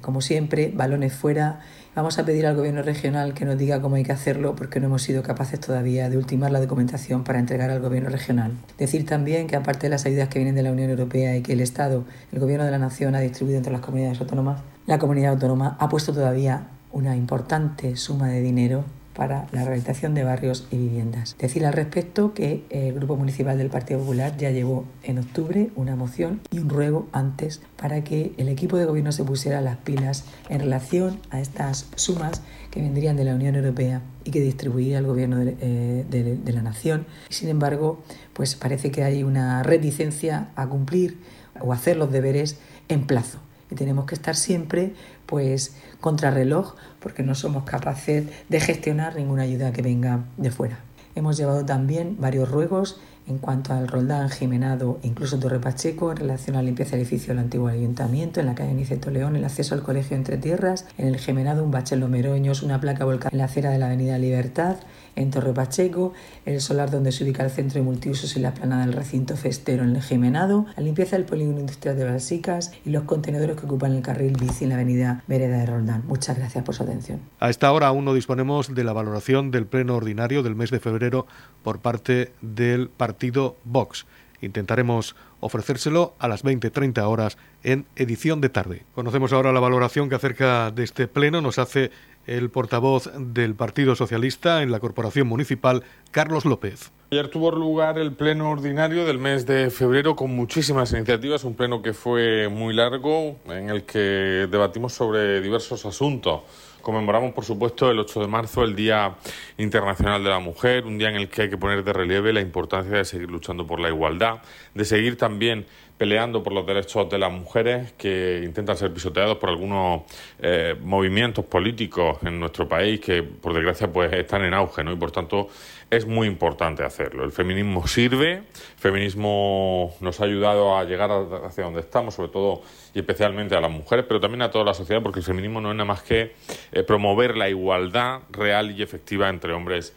como 0.02 0.22
siempre, 0.22 0.72
balones 0.74 1.14
fuera 1.14 1.60
Vamos 1.96 2.18
a 2.18 2.26
pedir 2.26 2.48
al 2.48 2.56
Gobierno 2.56 2.82
regional 2.82 3.36
que 3.36 3.46
nos 3.46 3.56
diga 3.56 3.80
cómo 3.80 3.98
hay 3.98 4.04
que 4.04 4.12
hacerlo 4.12 4.56
porque 4.56 4.80
no 4.80 4.88
hemos 4.88 5.04
sido 5.04 5.22
capaces 5.22 5.60
todavía 5.60 6.10
de 6.10 6.18
ultimar 6.18 6.50
la 6.50 6.60
documentación 6.60 7.24
para 7.24 7.38
entregar 7.38 7.70
al 7.70 7.82
Gobierno 7.82 8.10
regional. 8.10 8.54
Decir 8.80 9.06
también 9.06 9.46
que 9.46 9.56
aparte 9.56 9.82
de 9.86 9.92
las 9.92 10.08
ayudas 10.08 10.28
que 10.28 10.40
vienen 10.40 10.56
de 10.56 10.64
la 10.64 10.72
Unión 10.72 10.90
Europea 10.90 11.38
y 11.38 11.44
que 11.44 11.54
el 11.54 11.62
Estado, 11.62 12.04
el 12.32 12.40
Gobierno 12.40 12.66
de 12.66 12.72
la 12.72 12.80
Nación 12.80 13.14
ha 13.14 13.20
distribuido 13.20 13.60
entre 13.60 13.72
las 13.72 13.82
comunidades 13.82 14.20
autónomas, 14.20 14.62
la 14.88 14.98
comunidad 14.98 15.34
autónoma 15.34 15.78
ha 15.80 15.88
puesto 15.88 16.14
todavía 16.14 16.66
una 16.92 17.16
importante 17.16 17.96
suma 17.96 18.28
de 18.30 18.42
dinero 18.42 18.86
para 19.14 19.48
la 19.52 19.64
rehabilitación 19.64 20.14
de 20.14 20.24
barrios 20.24 20.68
y 20.72 20.78
viviendas. 20.78 21.36
Decir 21.38 21.66
al 21.66 21.74
respecto 21.74 22.34
que 22.34 22.64
el 22.70 22.94
Grupo 22.94 23.16
Municipal 23.16 23.58
del 23.58 23.70
Partido 23.70 24.00
Popular 24.00 24.36
ya 24.38 24.52
llevó 24.52 24.86
en 25.04 25.20
octubre 25.20 25.70
una 25.76 25.96
moción 25.96 26.42
y 26.52 26.60
un 26.60 26.70
ruego 26.70 27.08
antes 27.12 27.62
para 27.78 28.04
que 28.04 28.34
el 28.38 28.50
equipo 28.50 28.78
de 28.78 28.86
gobierno 28.86 29.12
se 29.12 29.24
pusiera 29.24 29.62
las 29.62 29.78
pilas 29.78 30.26
en 30.50 30.60
relación 30.60 31.20
a 31.30 31.40
estas 31.40 31.88
sumas 31.96 32.42
que 32.72 32.82
vendrían 32.82 33.16
de 33.16 33.24
la 33.24 33.36
Unión 33.36 33.56
Europea 33.56 34.02
y 34.24 34.32
que 34.32 34.40
distribuiría 34.40 34.98
el 34.98 35.06
gobierno 35.06 35.38
de, 35.38 35.56
eh, 35.62 36.40
de 36.44 36.54
la 36.54 36.62
nación. 36.62 37.06
Sin 37.30 37.50
embargo, 37.50 38.04
pues 38.34 38.56
parece 38.56 38.92
que 38.92 39.04
hay 39.04 39.24
una 39.24 39.64
reticencia 39.64 40.50
a 40.56 40.68
cumplir 40.68 41.20
o 41.60 41.72
hacer 41.72 41.98
los 41.98 42.12
deberes 42.12 42.58
en 42.90 43.06
plazo 43.06 43.40
y 43.74 43.76
tenemos 43.76 44.06
que 44.06 44.16
estar 44.16 44.36
siempre 44.36 44.94
pues 45.26 45.76
contrarreloj 46.02 46.76
porque 47.00 47.24
no 47.24 47.36
somos 47.36 47.64
capaces 47.64 48.26
de 48.50 48.60
gestionar 48.60 49.16
ninguna 49.16 49.44
ayuda 49.44 49.72
que 49.72 49.82
venga 49.82 50.26
de 50.38 50.52
fuera. 50.52 50.80
Hemos 51.16 51.38
llevado 51.38 51.64
también 51.66 52.18
varios 52.20 52.50
ruegos 52.50 53.00
en 53.28 53.38
cuanto 53.38 53.74
al 53.74 53.88
Roldán, 53.88 54.30
Jimenado 54.30 55.00
e 55.02 55.08
incluso 55.08 55.40
Torre 55.40 55.60
Pacheco 55.60 56.12
en 56.12 56.18
relación 56.18 56.56
a 56.56 56.60
la 56.60 56.66
limpieza 56.66 56.92
del 56.92 57.02
edificio 57.02 57.30
del 57.34 57.40
antiguo 57.40 57.68
ayuntamiento, 57.68 58.40
en 58.40 58.48
la 58.48 58.56
calle 58.56 58.74
Niceto 58.74 59.12
León, 59.12 59.36
el 59.36 59.46
acceso 59.46 59.76
al 59.76 59.84
colegio 59.84 60.18
Entre 60.18 60.38
Tierras, 60.38 60.86
en 60.98 61.08
el 61.08 61.18
Jimenado 61.18 61.64
un 61.64 61.72
bachelo 61.72 62.08
Meroños, 62.10 62.64
una 62.64 62.82
placa 62.82 63.06
volcada 63.06 63.30
en 63.32 63.38
la 63.38 63.46
acera 63.46 63.70
de 63.70 63.78
la 63.78 63.86
avenida 63.86 64.18
Libertad, 64.18 64.78
en 65.16 65.32
Torre 65.32 65.54
Pacheco, 65.54 66.14
el 66.46 66.62
solar 66.62 66.92
donde 66.92 67.12
se 67.12 67.24
ubica 67.24 67.44
el 67.44 67.50
centro 67.50 67.80
de 67.80 67.86
multiusos 67.86 68.36
y 68.36 68.40
la 68.40 68.54
planada 68.54 68.86
del 68.86 68.94
recinto 68.94 69.36
festero 69.36 69.84
en 69.84 69.96
el 69.96 70.02
Jimenado, 70.02 70.66
la 70.76 70.84
limpieza 70.84 71.16
del 71.16 71.26
polígono 71.26 71.60
industrial 71.60 71.98
de 71.98 72.06
Balsicas 72.06 72.72
y 72.86 72.90
los 72.90 73.04
contenedores 73.04 73.56
que 73.58 73.66
ocupan 73.66 73.94
el 73.94 74.02
carril 74.02 74.36
bici 74.40 74.64
en 74.64 74.70
la 74.70 74.76
avenida 74.76 75.24
Vereda 75.28 75.58
de 75.58 75.66
Roldán. 75.66 76.04
Muchas 76.08 76.38
gracias 76.38 76.64
por 76.64 76.76
su 76.76 76.84
atención. 76.84 77.20
A 77.40 77.50
esta 77.50 77.72
hora 77.72 77.88
aún 77.88 78.06
no 78.06 78.14
disponemos 78.14 78.74
de 78.74 78.84
la 78.84 78.94
valoración 78.94 79.52
del 79.52 79.66
pleno 79.66 79.96
ordinario 79.96 80.44
del 80.44 80.56
mes 80.56 80.72
de 80.72 80.80
febrero 80.80 81.28
por 81.64 81.80
parte 81.80 82.32
del 82.42 82.90
partido 82.90 83.58
Vox. 83.64 84.06
Intentaremos 84.42 85.16
ofrecérselo 85.40 86.16
a 86.20 86.28
las 86.28 86.44
20-30 86.44 87.02
horas 87.04 87.38
en 87.64 87.86
edición 87.96 88.42
de 88.42 88.50
tarde. 88.50 88.84
Conocemos 88.94 89.32
ahora 89.32 89.54
la 89.54 89.62
valoración 89.62 90.10
que 90.10 90.16
acerca 90.16 90.70
de 90.72 90.84
este 90.84 91.08
pleno 91.08 91.42
nos 91.42 91.60
hace 91.60 91.92
el 92.26 92.50
portavoz 92.50 93.12
del 93.18 93.56
Partido 93.56 93.96
Socialista 93.96 94.62
en 94.62 94.72
la 94.72 94.80
Corporación 94.80 95.28
Municipal, 95.28 95.84
Carlos 96.12 96.46
López. 96.46 96.92
Ayer 97.12 97.28
tuvo 97.28 97.52
lugar 97.52 98.00
el 98.00 98.14
pleno 98.14 98.50
ordinario 98.50 99.06
del 99.06 99.20
mes 99.20 99.46
de 99.46 99.70
febrero 99.70 100.16
con 100.16 100.36
muchísimas 100.36 100.92
iniciativas, 100.94 101.44
un 101.44 101.54
pleno 101.54 101.82
que 101.82 101.94
fue 101.94 102.48
muy 102.50 102.74
largo, 102.74 103.38
en 103.48 103.70
el 103.70 103.84
que 103.84 104.48
debatimos 104.50 104.94
sobre 104.94 105.40
diversos 105.42 105.86
asuntos. 105.86 106.42
Conmemoramos, 106.82 107.34
por 107.34 107.46
supuesto, 107.46 107.90
el 107.90 108.00
8 108.00 108.22
de 108.22 108.28
marzo, 108.28 108.64
el 108.64 108.76
Día 108.76 109.16
Internacional 109.58 110.22
de 110.22 110.30
la 110.30 110.40
Mujer, 110.40 110.86
un 110.86 110.98
día 110.98 111.10
en 111.10 111.16
el 111.16 111.30
que 111.30 111.44
hay 111.44 111.50
que 111.50 111.58
poner 111.58 111.84
de 111.84 111.94
relieve 111.94 112.34
la 112.34 112.42
importancia 112.42 112.98
de 112.98 113.06
seguir 113.06 113.30
luchando 113.32 113.66
por 113.66 113.80
la 113.80 113.88
igualdad, 113.88 114.42
de 114.74 114.86
seguir 114.86 115.18
también 115.18 115.66
peleando 115.98 116.42
por 116.44 116.54
los 116.54 116.66
derechos 116.66 117.10
de 117.10 117.18
las 117.18 117.32
mujeres 117.32 117.94
que 117.94 118.42
intentan 118.44 118.76
ser 118.76 118.92
pisoteados 118.94 119.38
por 119.38 119.50
algunos 119.50 120.02
eh, 120.40 120.76
movimientos 120.82 121.46
políticos 121.46 122.18
en 122.24 122.40
nuestro 122.40 122.68
país 122.68 123.00
que, 123.00 123.24
por 123.24 123.54
desgracia, 123.54 123.92
pues 123.92 124.12
están 124.12 124.44
en 124.44 124.54
auge, 124.54 124.84
¿no? 124.84 124.92
Y 124.92 124.96
por 124.96 125.12
tanto 125.12 125.48
es 125.90 126.06
muy 126.08 126.28
importante 126.28 126.84
hacerlo. 126.84 127.24
El 127.24 127.32
feminismo 127.32 127.88
sirve, 127.88 128.34
el 128.34 128.44
feminismo 128.80 129.96
nos 130.02 130.20
ha 130.20 130.26
ayudado 130.26 130.76
a 130.76 130.84
llegar 130.84 131.12
hacia 131.46 131.64
donde 131.64 131.82
estamos, 131.82 132.16
sobre 132.16 132.30
todo 132.30 132.64
y 132.94 133.00
especialmente 133.00 133.56
a 133.56 133.62
las 133.62 133.72
mujeres, 133.72 134.06
pero 134.08 134.20
también 134.20 134.42
a 134.42 134.52
toda 134.52 134.66
la 134.66 134.74
sociedad, 134.74 135.02
porque 135.04 135.20
el 135.20 135.26
feminismo 135.26 135.62
no 135.62 135.70
es 135.70 135.76
nada 135.76 135.86
más 135.86 136.02
que 136.02 136.34
eh, 136.72 136.84
promover 136.84 137.38
la 137.38 137.48
igualdad 137.48 138.22
real 138.32 138.72
y 138.72 138.82
efectiva 138.82 139.30
entre 139.30 139.54
hombres 139.54 139.94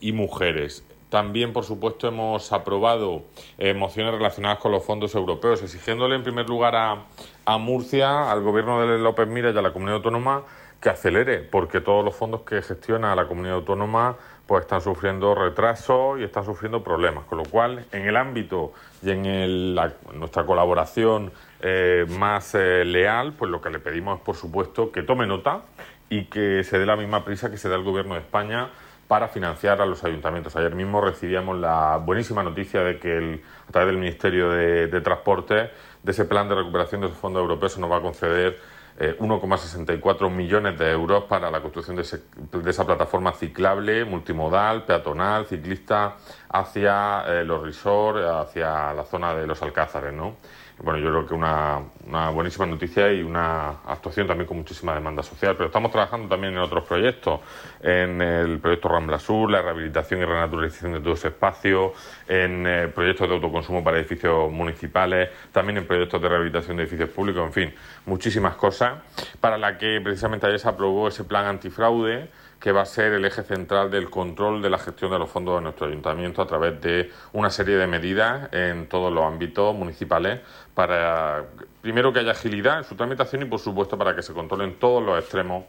y 0.00 0.12
mujeres. 0.12 0.82
También, 1.14 1.52
por 1.52 1.62
supuesto, 1.62 2.08
hemos 2.08 2.52
aprobado 2.52 3.22
eh, 3.56 3.72
mociones 3.72 4.12
relacionadas 4.14 4.58
con 4.58 4.72
los 4.72 4.84
fondos 4.84 5.14
europeos, 5.14 5.62
exigiéndole 5.62 6.16
en 6.16 6.24
primer 6.24 6.48
lugar 6.48 6.74
a, 6.74 7.04
a 7.44 7.56
Murcia, 7.56 8.32
al 8.32 8.42
gobierno 8.42 8.84
de 8.84 8.98
López 8.98 9.28
Mira 9.28 9.52
y 9.52 9.56
a 9.56 9.62
la 9.62 9.72
comunidad 9.72 9.98
autónoma 9.98 10.42
que 10.80 10.88
acelere, 10.88 11.38
porque 11.38 11.80
todos 11.80 12.04
los 12.04 12.16
fondos 12.16 12.40
que 12.40 12.60
gestiona 12.62 13.14
la 13.14 13.28
comunidad 13.28 13.54
autónoma 13.58 14.16
pues 14.48 14.62
están 14.62 14.80
sufriendo 14.80 15.36
retrasos 15.36 16.18
y 16.18 16.24
están 16.24 16.44
sufriendo 16.44 16.82
problemas. 16.82 17.26
Con 17.26 17.38
lo 17.38 17.44
cual, 17.44 17.84
en 17.92 18.08
el 18.08 18.16
ámbito 18.16 18.72
y 19.00 19.10
en 19.10 19.76
nuestra 20.14 20.44
colaboración 20.44 21.30
eh, 21.60 22.06
más 22.18 22.56
eh, 22.56 22.84
leal, 22.84 23.34
pues 23.34 23.52
lo 23.52 23.60
que 23.60 23.70
le 23.70 23.78
pedimos 23.78 24.18
es, 24.18 24.24
por 24.24 24.34
supuesto, 24.34 24.90
que 24.90 25.04
tome 25.04 25.28
nota 25.28 25.62
y 26.10 26.24
que 26.24 26.64
se 26.64 26.76
dé 26.76 26.86
la 26.86 26.96
misma 26.96 27.24
prisa 27.24 27.52
que 27.52 27.56
se 27.56 27.68
da 27.68 27.76
el 27.76 27.84
Gobierno 27.84 28.14
de 28.14 28.20
España 28.20 28.70
para 29.08 29.28
financiar 29.28 29.80
a 29.80 29.86
los 29.86 30.02
ayuntamientos. 30.04 30.56
Ayer 30.56 30.74
mismo 30.74 31.00
recibíamos 31.00 31.58
la 31.58 31.98
buenísima 31.98 32.42
noticia 32.42 32.82
de 32.82 32.98
que 32.98 33.16
el, 33.16 33.42
a 33.68 33.72
través 33.72 33.88
del 33.88 33.98
Ministerio 33.98 34.50
de, 34.50 34.86
de 34.86 35.00
Transporte, 35.00 35.70
de 36.02 36.12
ese 36.12 36.24
plan 36.24 36.48
de 36.48 36.54
recuperación 36.54 37.00
de 37.00 37.08
esos 37.08 37.18
fondos 37.18 37.40
europeos, 37.40 37.72
se 37.72 37.80
nos 37.80 37.90
va 37.90 37.98
a 37.98 38.02
conceder 38.02 38.58
1,64 38.98 40.26
eh, 40.26 40.30
millones 40.30 40.78
de 40.78 40.90
euros 40.90 41.24
para 41.24 41.50
la 41.50 41.60
construcción 41.60 41.96
de, 41.96 42.70
esa 42.70 42.86
plataforma 42.86 43.32
ciclable, 43.32 44.04
multimodal, 44.04 44.84
peatonal, 44.84 45.46
ciclista 45.46 46.16
hacia 46.48 47.24
eh, 47.26 47.44
los 47.44 47.62
resorts, 47.62 48.24
hacia 48.24 48.92
la 48.92 49.04
zona 49.04 49.34
de 49.34 49.46
los 49.46 49.60
Alcázares, 49.62 50.12
¿no? 50.12 50.36
Bueno, 50.82 50.98
yo 50.98 51.10
creo 51.10 51.26
que 51.26 51.34
una, 51.34 51.80
una 52.06 52.30
buenísima 52.30 52.66
noticia 52.66 53.12
y 53.12 53.22
una 53.22 53.68
actuación 53.86 54.26
también 54.26 54.46
con 54.46 54.56
muchísima 54.56 54.94
demanda 54.94 55.22
social. 55.22 55.54
Pero 55.56 55.66
estamos 55.66 55.92
trabajando 55.92 56.28
también 56.28 56.54
en 56.54 56.58
otros 56.58 56.84
proyectos, 56.84 57.40
en 57.80 58.20
el 58.20 58.58
proyecto 58.58 58.88
Rambla 58.88 59.18
Sur, 59.18 59.50
la 59.50 59.62
rehabilitación 59.62 60.20
y 60.20 60.24
renaturalización 60.24 60.94
de 60.94 61.00
todo 61.00 61.14
ese 61.14 61.28
espacio, 61.28 61.92
en 62.26 62.66
eh, 62.66 62.88
proyectos 62.88 63.28
de 63.28 63.34
autoconsumo 63.34 63.84
para 63.84 63.98
edificios 63.98 64.50
municipales, 64.50 65.30
también 65.52 65.78
en 65.78 65.86
proyectos 65.86 66.20
de 66.20 66.28
rehabilitación 66.28 66.76
de 66.76 66.82
edificios 66.82 67.10
públicos, 67.10 67.44
en 67.46 67.52
fin, 67.52 67.74
muchísimas 68.06 68.56
cosas, 68.56 68.94
para 69.40 69.56
la 69.56 69.78
que 69.78 70.00
precisamente 70.02 70.46
ayer 70.46 70.58
se 70.58 70.68
aprobó 70.68 71.06
ese 71.06 71.24
plan 71.24 71.46
antifraude 71.46 72.28
que 72.64 72.72
va 72.72 72.80
a 72.80 72.86
ser 72.86 73.12
el 73.12 73.26
eje 73.26 73.42
central 73.42 73.90
del 73.90 74.08
control 74.08 74.62
de 74.62 74.70
la 74.70 74.78
gestión 74.78 75.10
de 75.10 75.18
los 75.18 75.28
fondos 75.28 75.56
de 75.56 75.60
nuestro 75.60 75.86
ayuntamiento 75.86 76.40
a 76.40 76.46
través 76.46 76.80
de 76.80 77.12
una 77.34 77.50
serie 77.50 77.76
de 77.76 77.86
medidas 77.86 78.48
en 78.54 78.88
todos 78.88 79.12
los 79.12 79.22
ámbitos 79.22 79.74
municipales 79.74 80.40
para, 80.72 81.44
primero, 81.82 82.10
que 82.10 82.20
haya 82.20 82.30
agilidad 82.30 82.78
en 82.78 82.84
su 82.84 82.94
tramitación 82.94 83.42
y, 83.42 83.44
por 83.44 83.58
supuesto, 83.58 83.98
para 83.98 84.16
que 84.16 84.22
se 84.22 84.32
controlen 84.32 84.78
todos 84.78 85.02
los 85.04 85.18
extremos 85.18 85.64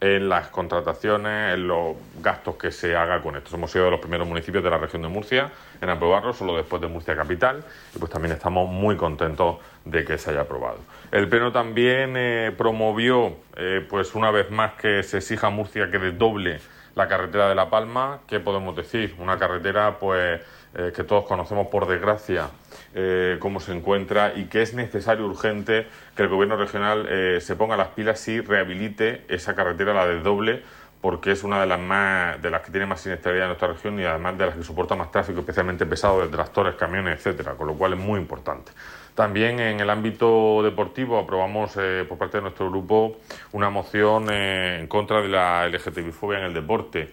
en 0.00 0.28
las 0.28 0.48
contrataciones, 0.48 1.54
en 1.54 1.66
los 1.66 1.96
gastos 2.22 2.56
que 2.56 2.70
se 2.70 2.94
haga 2.94 3.20
con 3.20 3.36
esto. 3.36 3.54
Hemos 3.56 3.72
sido 3.72 3.86
de 3.86 3.90
los 3.90 4.00
primeros 4.00 4.28
municipios 4.28 4.62
de 4.62 4.70
la 4.70 4.78
región 4.78 5.02
de 5.02 5.08
Murcia 5.08 5.50
en 5.80 5.88
aprobarlo, 5.88 6.32
solo 6.32 6.56
después 6.56 6.80
de 6.80 6.88
Murcia 6.88 7.16
Capital, 7.16 7.64
y 7.94 7.98
pues 7.98 8.10
también 8.10 8.32
estamos 8.32 8.68
muy 8.68 8.96
contentos 8.96 9.56
de 9.84 10.04
que 10.04 10.18
se 10.18 10.30
haya 10.30 10.42
aprobado. 10.42 10.78
El 11.10 11.28
Pleno 11.28 11.52
también 11.52 12.14
eh, 12.16 12.52
promovió, 12.56 13.36
eh, 13.56 13.84
pues 13.88 14.14
una 14.14 14.30
vez 14.30 14.50
más, 14.50 14.74
que 14.74 15.02
se 15.02 15.18
exija 15.18 15.48
a 15.48 15.50
Murcia 15.50 15.90
que 15.90 15.98
desdoble 15.98 16.60
la 16.94 17.08
carretera 17.08 17.48
de 17.48 17.54
La 17.54 17.70
Palma. 17.70 18.20
¿Qué 18.26 18.40
podemos 18.40 18.76
decir? 18.76 19.14
Una 19.18 19.38
carretera, 19.38 19.98
pues, 19.98 20.40
eh, 20.74 20.92
que 20.94 21.04
todos 21.04 21.24
conocemos 21.24 21.68
por 21.68 21.86
desgracia 21.86 22.50
eh, 22.94 23.36
cómo 23.40 23.60
se 23.60 23.72
encuentra 23.72 24.32
y 24.34 24.44
que 24.44 24.62
es 24.62 24.74
necesario, 24.74 25.26
urgente, 25.26 25.86
que 26.16 26.22
el 26.22 26.28
gobierno 26.28 26.56
regional 26.56 27.06
eh, 27.08 27.38
se 27.40 27.54
ponga 27.56 27.76
las 27.76 27.88
pilas 27.88 28.26
y 28.28 28.40
rehabilite 28.40 29.24
esa 29.28 29.54
carretera, 29.54 29.92
la 29.92 30.06
de 30.06 30.20
doble, 30.20 30.62
porque 31.00 31.32
es 31.32 31.44
una 31.44 31.60
de 31.60 31.66
las 31.66 31.78
más 31.78 32.40
de 32.42 32.50
las 32.50 32.62
que 32.62 32.70
tiene 32.70 32.86
más 32.86 33.00
siniestralidad 33.00 33.44
en 33.44 33.48
nuestra 33.50 33.68
región 33.68 34.00
y 34.00 34.04
además 34.04 34.36
de 34.38 34.46
las 34.46 34.56
que 34.56 34.64
soporta 34.64 34.96
más 34.96 35.10
tráfico, 35.10 35.40
especialmente 35.40 35.86
pesado 35.86 36.20
de 36.20 36.28
tractores, 36.28 36.74
camiones, 36.74 37.18
etcétera, 37.18 37.54
con 37.54 37.66
lo 37.66 37.74
cual 37.74 37.92
es 37.92 37.98
muy 37.98 38.18
importante. 38.18 38.72
También 39.14 39.58
en 39.58 39.80
el 39.80 39.90
ámbito 39.90 40.62
deportivo 40.62 41.18
aprobamos 41.18 41.76
eh, 41.76 42.04
por 42.08 42.18
parte 42.18 42.38
de 42.38 42.42
nuestro 42.42 42.70
grupo 42.70 43.16
una 43.52 43.68
moción 43.68 44.30
en 44.32 44.86
contra 44.86 45.20
de 45.20 45.28
la 45.28 45.68
LGTBI-fobia 45.68 46.38
en 46.38 46.44
el 46.44 46.54
deporte 46.54 47.12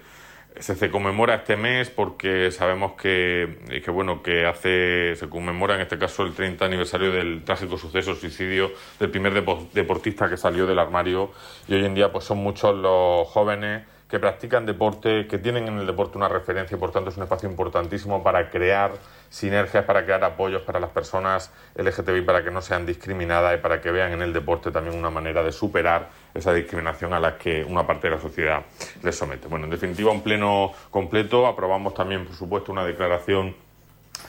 se, 0.59 0.89
conmemora 0.89 1.35
este 1.35 1.57
mes 1.57 1.89
porque 1.89 2.51
sabemos 2.51 2.93
que, 2.93 3.81
que, 3.83 3.91
bueno 3.91 4.23
que 4.23 4.45
hace 4.45 5.15
se 5.15 5.27
conmemora 5.29 5.75
en 5.75 5.81
este 5.81 5.97
caso 5.97 6.23
el 6.23 6.33
30 6.33 6.65
aniversario 6.65 7.11
del 7.11 7.43
trágico 7.43 7.77
suceso 7.77 8.15
suicidio 8.15 8.71
del 8.99 9.09
primer 9.09 9.33
deportista 9.73 10.29
que 10.29 10.37
salió 10.37 10.65
del 10.65 10.79
armario. 10.79 11.31
Y 11.67 11.75
hoy 11.75 11.85
en 11.85 11.95
día 11.95 12.11
pues 12.11 12.25
son 12.25 12.37
muchos 12.37 12.75
los 12.75 13.27
jóvenes 13.27 13.83
que 14.09 14.19
practican 14.19 14.65
deporte, 14.65 15.25
que 15.27 15.39
tienen 15.39 15.67
en 15.67 15.79
el 15.79 15.87
deporte 15.87 16.17
una 16.17 16.29
referencia, 16.29 16.77
por 16.77 16.91
tanto 16.91 17.09
es 17.09 17.17
un 17.17 17.23
espacio 17.23 17.49
importantísimo 17.49 18.21
para 18.21 18.49
crear 18.51 18.91
sinergias, 19.29 19.83
para 19.83 20.03
crear 20.03 20.23
apoyos 20.23 20.61
para 20.61 20.79
las 20.79 20.91
personas 20.91 21.51
LGTBI, 21.75 22.21
para 22.21 22.43
que 22.43 22.51
no 22.51 22.61
sean 22.61 22.85
discriminadas 22.85 23.57
y 23.57 23.61
para 23.61 23.81
que 23.81 23.89
vean 23.89 24.13
en 24.13 24.21
el 24.21 24.31
deporte 24.31 24.69
también 24.69 24.95
una 24.95 25.09
manera 25.09 25.41
de 25.41 25.51
superar 25.51 26.09
esa 26.33 26.53
discriminación 26.53 27.13
a 27.13 27.19
la 27.19 27.37
que 27.37 27.63
una 27.63 27.87
parte 27.87 28.07
de 28.07 28.15
la 28.15 28.21
sociedad 28.21 28.63
les 29.01 29.17
somete. 29.17 29.47
Bueno, 29.47 29.65
en 29.65 29.71
definitiva, 29.71 30.11
un 30.11 30.21
pleno 30.21 30.71
completo. 30.91 31.47
Aprobamos 31.47 31.95
también, 31.95 32.25
por 32.25 32.35
supuesto, 32.35 32.71
una 32.71 32.85
declaración 32.85 33.55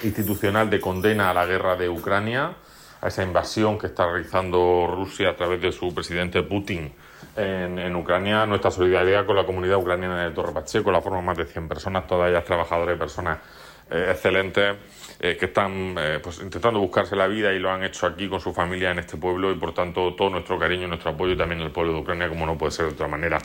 institucional 0.02 0.70
de 0.70 0.80
condena 0.80 1.30
a 1.30 1.34
la 1.34 1.44
guerra 1.44 1.76
de 1.76 1.88
Ucrania, 1.90 2.54
a 3.02 3.08
esa 3.08 3.22
invasión 3.22 3.78
que 3.78 3.88
está 3.88 4.06
realizando 4.06 4.86
Rusia 4.90 5.30
a 5.30 5.36
través 5.36 5.60
de 5.60 5.70
su 5.70 5.94
presidente 5.94 6.42
Putin 6.42 6.92
en, 7.36 7.94
Ucrania, 7.96 8.46
nuestra 8.46 8.70
solidaridad 8.70 9.26
con 9.26 9.36
la 9.36 9.44
comunidad 9.44 9.76
ucraniana 9.76 10.24
de 10.24 10.30
Torre 10.30 10.52
Pacheco, 10.52 10.90
la 10.90 11.00
forma 11.00 11.20
más 11.20 11.36
de 11.36 11.46
100 11.46 11.68
personas, 11.68 12.06
todas 12.06 12.30
ellas 12.30 12.44
trabajadoras 12.44 12.96
y 12.96 12.98
personas 12.98 13.38
eh, 13.90 14.08
excelentes 14.10 14.76
eh, 15.20 15.36
que 15.38 15.46
están 15.46 15.94
eh, 15.98 16.18
pues, 16.22 16.40
intentando 16.40 16.80
buscarse 16.80 17.14
la 17.14 17.26
vida 17.26 17.52
y 17.52 17.58
lo 17.58 17.70
han 17.70 17.84
hecho 17.84 18.06
aquí 18.06 18.28
con 18.28 18.40
su 18.40 18.52
familia 18.52 18.90
en 18.90 18.98
este 18.98 19.16
pueblo 19.16 19.50
y 19.52 19.54
por 19.54 19.72
tanto 19.72 20.14
todo 20.14 20.30
nuestro 20.30 20.58
cariño 20.58 20.88
nuestro 20.88 21.10
apoyo 21.12 21.34
y 21.34 21.36
también 21.36 21.60
el 21.60 21.70
pueblo 21.70 21.92
de 21.92 22.00
Ucrania 22.00 22.28
como 22.28 22.46
no 22.46 22.58
puede 22.58 22.72
ser 22.72 22.86
de 22.86 22.92
otra 22.92 23.08
manera. 23.08 23.38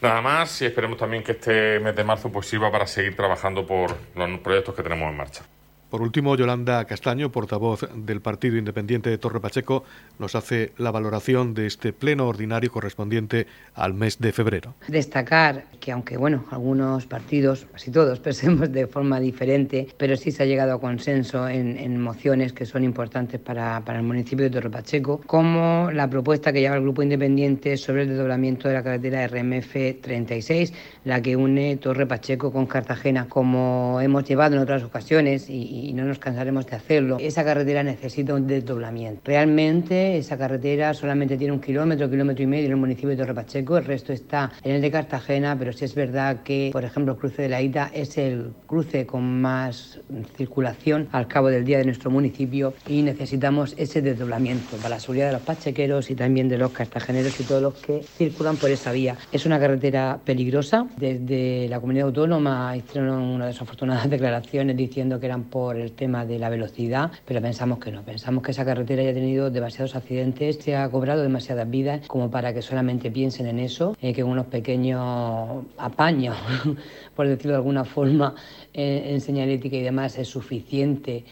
Nada 0.00 0.20
más 0.20 0.62
y 0.62 0.66
esperemos 0.66 0.98
también 0.98 1.22
que 1.22 1.32
este 1.32 1.80
mes 1.80 1.94
de 1.94 2.04
marzo 2.04 2.30
pues, 2.30 2.46
sirva 2.46 2.70
para 2.70 2.86
seguir 2.86 3.16
trabajando 3.16 3.66
por 3.66 3.94
los 4.14 4.40
proyectos 4.40 4.74
que 4.74 4.82
tenemos 4.82 5.10
en 5.10 5.16
marcha. 5.16 5.44
Por 5.90 6.02
último, 6.02 6.34
Yolanda 6.36 6.84
Castaño, 6.84 7.30
portavoz 7.30 7.88
del 7.94 8.20
Partido 8.20 8.56
Independiente 8.56 9.08
de 9.08 9.18
Torre 9.18 9.40
Pacheco, 9.40 9.84
nos 10.18 10.34
hace 10.34 10.72
la 10.78 10.90
valoración 10.90 11.54
de 11.54 11.66
este 11.66 11.92
pleno 11.92 12.26
ordinario 12.26 12.72
correspondiente 12.72 13.46
al 13.74 13.94
mes 13.94 14.18
de 14.18 14.32
febrero. 14.32 14.74
Destacar 14.88 15.66
que 15.78 15.92
aunque 15.92 16.16
bueno, 16.16 16.44
algunos 16.50 17.06
partidos, 17.06 17.68
casi 17.70 17.92
todos, 17.92 18.18
pensemos 18.26 18.72
de 18.72 18.88
forma 18.88 19.20
diferente, 19.20 19.86
pero 19.96 20.16
sí 20.16 20.32
se 20.32 20.42
ha 20.42 20.46
llegado 20.46 20.72
a 20.72 20.80
consenso 20.80 21.48
en, 21.48 21.76
mociones 22.00 22.52
que 22.52 22.66
son 22.66 22.84
importantes 22.84 23.40
para, 23.40 23.80
para, 23.84 24.00
el 24.00 24.04
municipio 24.04 24.44
de 24.44 24.50
Torre 24.50 24.70
Pacheco, 24.70 25.20
como 25.26 25.90
la 25.92 26.10
propuesta 26.10 26.52
que 26.52 26.60
lleva 26.60 26.76
el 26.76 26.82
Grupo 26.82 27.02
Independiente 27.02 27.76
sobre 27.76 28.02
el 28.02 28.08
desdoblamiento 28.08 28.68
de 28.68 28.74
la 28.74 28.82
carretera 28.82 29.26
RMF 29.26 30.00
36, 30.02 30.72
la 31.04 31.22
que 31.22 31.36
une 31.36 31.76
Torre 31.76 32.06
Pacheco 32.06 32.52
con 32.52 32.66
Cartagena, 32.66 33.28
como 33.28 34.00
hemos 34.00 34.24
llevado 34.24 34.56
en 34.56 34.62
otras 34.62 34.82
ocasiones 34.82 35.48
y 35.48 35.75
y 35.84 35.92
no 35.92 36.04
nos 36.04 36.18
cansaremos 36.18 36.66
de 36.66 36.76
hacerlo. 36.76 37.18
Esa 37.20 37.44
carretera 37.44 37.82
necesita 37.82 38.34
un 38.34 38.46
desdoblamiento. 38.46 39.22
Realmente 39.24 40.16
esa 40.16 40.36
carretera 40.36 40.94
solamente 40.94 41.36
tiene 41.36 41.52
un 41.52 41.60
kilómetro, 41.60 42.10
kilómetro 42.10 42.42
y 42.42 42.46
medio 42.46 42.66
en 42.66 42.72
el 42.72 42.76
municipio 42.78 43.10
de 43.10 43.16
Torre 43.16 43.34
Pacheco, 43.34 43.76
el 43.76 43.84
resto 43.84 44.12
está 44.12 44.52
en 44.62 44.76
el 44.76 44.80
de 44.80 44.90
Cartagena, 44.90 45.56
pero 45.58 45.72
sí 45.72 45.84
es 45.84 45.94
verdad 45.94 46.42
que, 46.42 46.70
por 46.72 46.84
ejemplo, 46.84 47.14
el 47.14 47.18
cruce 47.18 47.42
de 47.42 47.48
la 47.48 47.62
Ita 47.62 47.90
es 47.92 48.18
el 48.18 48.52
cruce 48.66 49.06
con 49.06 49.40
más 49.40 50.00
circulación 50.36 51.08
al 51.12 51.26
cabo 51.26 51.48
del 51.48 51.64
día 51.64 51.78
de 51.78 51.84
nuestro 51.84 52.10
municipio 52.10 52.74
y 52.86 53.02
necesitamos 53.02 53.74
ese 53.76 54.02
desdoblamiento 54.02 54.76
para 54.76 54.90
la 54.90 55.00
seguridad 55.00 55.26
de 55.26 55.32
los 55.34 55.42
pachequeros 55.42 56.10
y 56.10 56.14
también 56.14 56.48
de 56.48 56.58
los 56.58 56.70
cartageneros 56.70 57.38
y 57.40 57.44
todos 57.44 57.62
los 57.62 57.74
que 57.74 58.02
circulan 58.02 58.56
por 58.56 58.70
esa 58.70 58.92
vía. 58.92 59.16
Es 59.32 59.46
una 59.46 59.58
carretera 59.58 60.18
peligrosa. 60.24 60.86
Desde 60.96 61.68
la 61.68 61.80
comunidad 61.80 62.06
autónoma 62.06 62.76
hicieron 62.76 63.22
unas 63.22 63.48
desafortunadas 63.48 64.08
declaraciones 64.10 64.76
diciendo 64.76 65.18
que 65.18 65.26
eran 65.26 65.44
por 65.44 65.65
por 65.66 65.76
el 65.76 65.90
tema 65.90 66.24
de 66.24 66.38
la 66.38 66.48
velocidad, 66.48 67.10
pero 67.24 67.42
pensamos 67.42 67.80
que 67.80 67.90
no, 67.90 68.02
pensamos 68.02 68.44
que 68.44 68.52
esa 68.52 68.64
carretera 68.64 69.02
ya 69.02 69.10
ha 69.10 69.14
tenido 69.14 69.50
demasiados 69.50 69.96
accidentes, 69.96 70.58
se 70.58 70.76
ha 70.76 70.88
cobrado 70.88 71.22
demasiadas 71.22 71.68
vidas 71.68 72.06
como 72.06 72.30
para 72.30 72.54
que 72.54 72.62
solamente 72.62 73.10
piensen 73.10 73.48
en 73.48 73.58
eso, 73.58 73.96
eh, 74.00 74.14
que 74.14 74.22
unos 74.22 74.46
pequeños 74.46 75.64
apaños, 75.76 76.36
por 77.16 77.26
decirlo 77.26 77.54
de 77.54 77.56
alguna 77.56 77.84
forma, 77.84 78.36
eh, 78.72 79.08
en 79.10 79.20
señalética 79.20 79.74
y 79.74 79.82
demás 79.82 80.16
es 80.18 80.28
suficiente 80.28 81.24